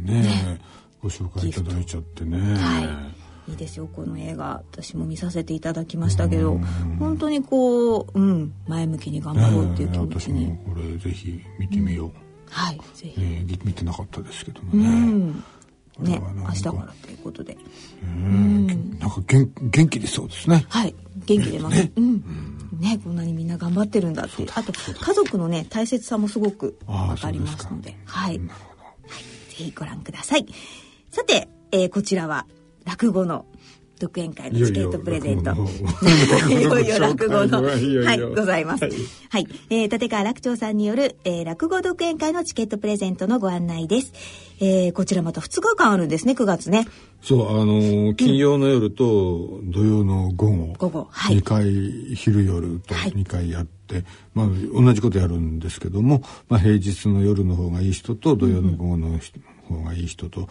[0.00, 0.60] ねえ
[1.02, 2.38] ご紹介いただいちゃってね。
[3.48, 3.54] い。
[3.54, 3.88] いですよ。
[3.88, 6.60] この映画私も見させていただきましたけど
[7.00, 12.12] 本当にこう、うん、前向きに頑張ろうっていう気持ちに、ねえ私もこれぜひ見てみよう。
[12.48, 14.88] はいぜひ、えー見てなかったですけどもうね。
[14.88, 15.44] ん
[16.00, 17.56] ね明日からということで。
[18.02, 18.66] うん。
[18.98, 20.64] なんか元元気出そうですね。
[20.68, 20.94] はい。
[21.26, 22.14] 元気出ます、うん。
[22.78, 24.42] ねこんなにみんな頑張ってるんだって。
[24.42, 27.96] いうあと家族のね大切さもすごくわかりますので。
[28.04, 28.38] はい。
[28.38, 28.54] はい、ぜ
[29.48, 30.46] ひご覧ください。
[31.10, 32.46] さて、えーこちらは
[32.84, 33.46] 落語の
[34.00, 35.52] 独演会のチケットプレゼント。
[36.48, 37.62] いよいよ落語の。
[38.04, 38.84] はい、ございます。
[38.84, 38.90] は
[39.28, 39.46] はいい。
[39.68, 44.12] えー立川楽長さんによる、えー落語独演会のチケットプレゼントのご案内です。
[44.60, 46.88] えーこちらまた2日間あるんですね、9月ね。
[47.22, 59.38] そうあの金曜の夜と土曜の午後、午後はい2回昼夜とはい2回やって、まあ同じことやるんですけども、まあ、平日の夜の方がいい人と土曜の午後の人
[59.70, 60.48] 方がいい人と、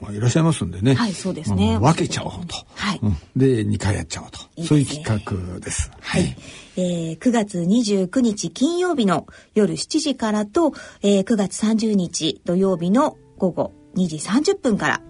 [0.00, 1.78] まあ、いらっしゃいますんでね、はいそうですね。
[1.78, 3.00] まあ分けちゃおうと、はい。
[3.02, 3.16] うん。
[3.36, 4.38] で2回やっちゃおうと。
[4.56, 5.90] いいそういう企画です。
[6.00, 6.36] はい。
[6.76, 10.72] えー9月29日金曜日の夜7時からと、
[11.02, 15.00] えー9月30日土曜日の午後2時30分から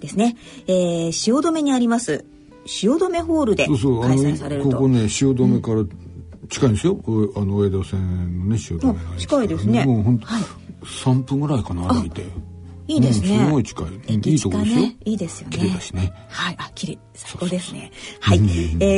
[0.00, 0.36] ですね。
[0.66, 2.24] えー汐留にあります、
[2.64, 4.68] 汐留ホールで開催されると。
[4.70, 5.84] のここね汐留から
[6.48, 9.84] 近いんですよ、おあの上田線のね汐留うん近いですね。
[9.84, 10.42] もう本当、はい。
[10.84, 12.24] 3分ぐらいかな歩いて
[12.92, 13.36] いいですね。
[13.36, 14.96] うんすごい近いいいとこですよね。
[15.04, 15.56] いいですよね。
[15.56, 16.98] 綺麗だしねはい、あ、綺麗。
[17.14, 17.90] 最高ですね。
[18.20, 18.40] はい、え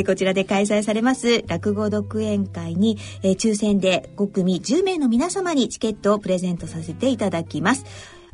[0.01, 7.85] ーこちらで開催されます落語独演会に、えー抽選で5組10名の皆様にチケットをプレゼントさせていただきます。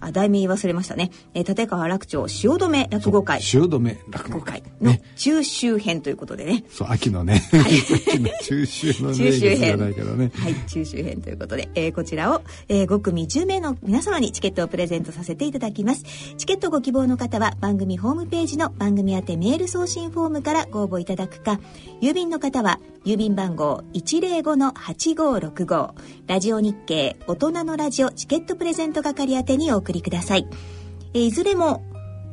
[0.01, 1.11] あ、題名忘れましたね。
[1.33, 3.39] えー立川楽町汐留落語会。
[3.41, 5.01] 汐留落落語語会会のね。
[5.15, 6.63] 中秋編ということでね。
[6.69, 9.77] そう秋のね、 秋の中秋の 中秋編。
[10.17, 10.31] ね。
[10.35, 16.03] はい中秋編ということで、えーこちらを、えー5組10名の皆様にチケットをプレゼントさせていただきます。
[16.37, 21.59] チケットご希望の方は番組ホームページの番組宛てメール送信フォームからご応募いただくか
[22.01, 25.93] 郵便の方は郵便番号105-8565
[26.27, 30.47] ラジオ日経大人のラジオチケットプレゼント係宛てにお送りください、
[31.13, 31.83] いずれも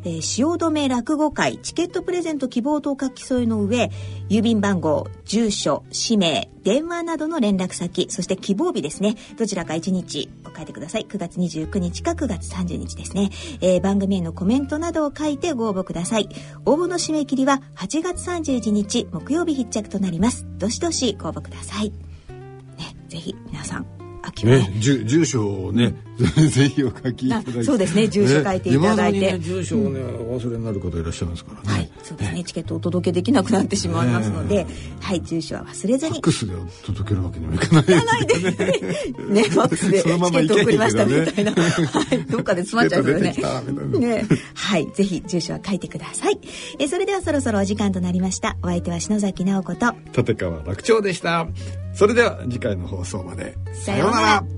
[0.04, 3.90] えー汐留落語会チケットプレゼント希望とお書き添えの上
[4.28, 9.16] 郵便番号住所氏名電話などの連絡先そして希望日ですね。
[9.36, 11.06] どちらか1日を書いてください。
[11.08, 13.30] 9月29日か9月30日ですね、
[13.60, 16.28] えー番組へのコメントなどを書いてご応募ください。
[16.64, 20.46] 応募の締め切りは8月31日木曜日必着となります。
[20.58, 21.90] どしどしご応募ください。
[21.90, 23.86] ねぜひ皆さん
[24.22, 25.94] 秋をねね、住住所をね、
[26.50, 27.60] ぜひお書きいただいて。
[27.60, 31.78] あそうですね住所書いていただいてね住所をね、お忘れになる方いらっしゃいますからね。
[31.78, 32.44] はい、そうですね。
[32.44, 34.66] チケットをお届けできなくなってしまいますので、
[35.00, 36.22] はい、住所は忘れずにファッ。
[36.22, 36.54] クスで
[36.84, 38.50] 届けるわけにもいかないですね。
[39.30, 41.52] ね、ファックスでチケット送りましたみたいな。
[41.52, 43.98] はい、どっかで詰まっちゃいますよね。
[43.98, 46.38] ね、はい、ぜひ住所は書いてください。
[46.78, 48.56] え、それではそろそろお時間となりました。
[48.62, 49.94] お相手は篠崎直子と。
[50.16, 51.46] 立川楽長でした。
[51.94, 53.56] それでは次回の放送まで。
[53.72, 54.57] さようなら。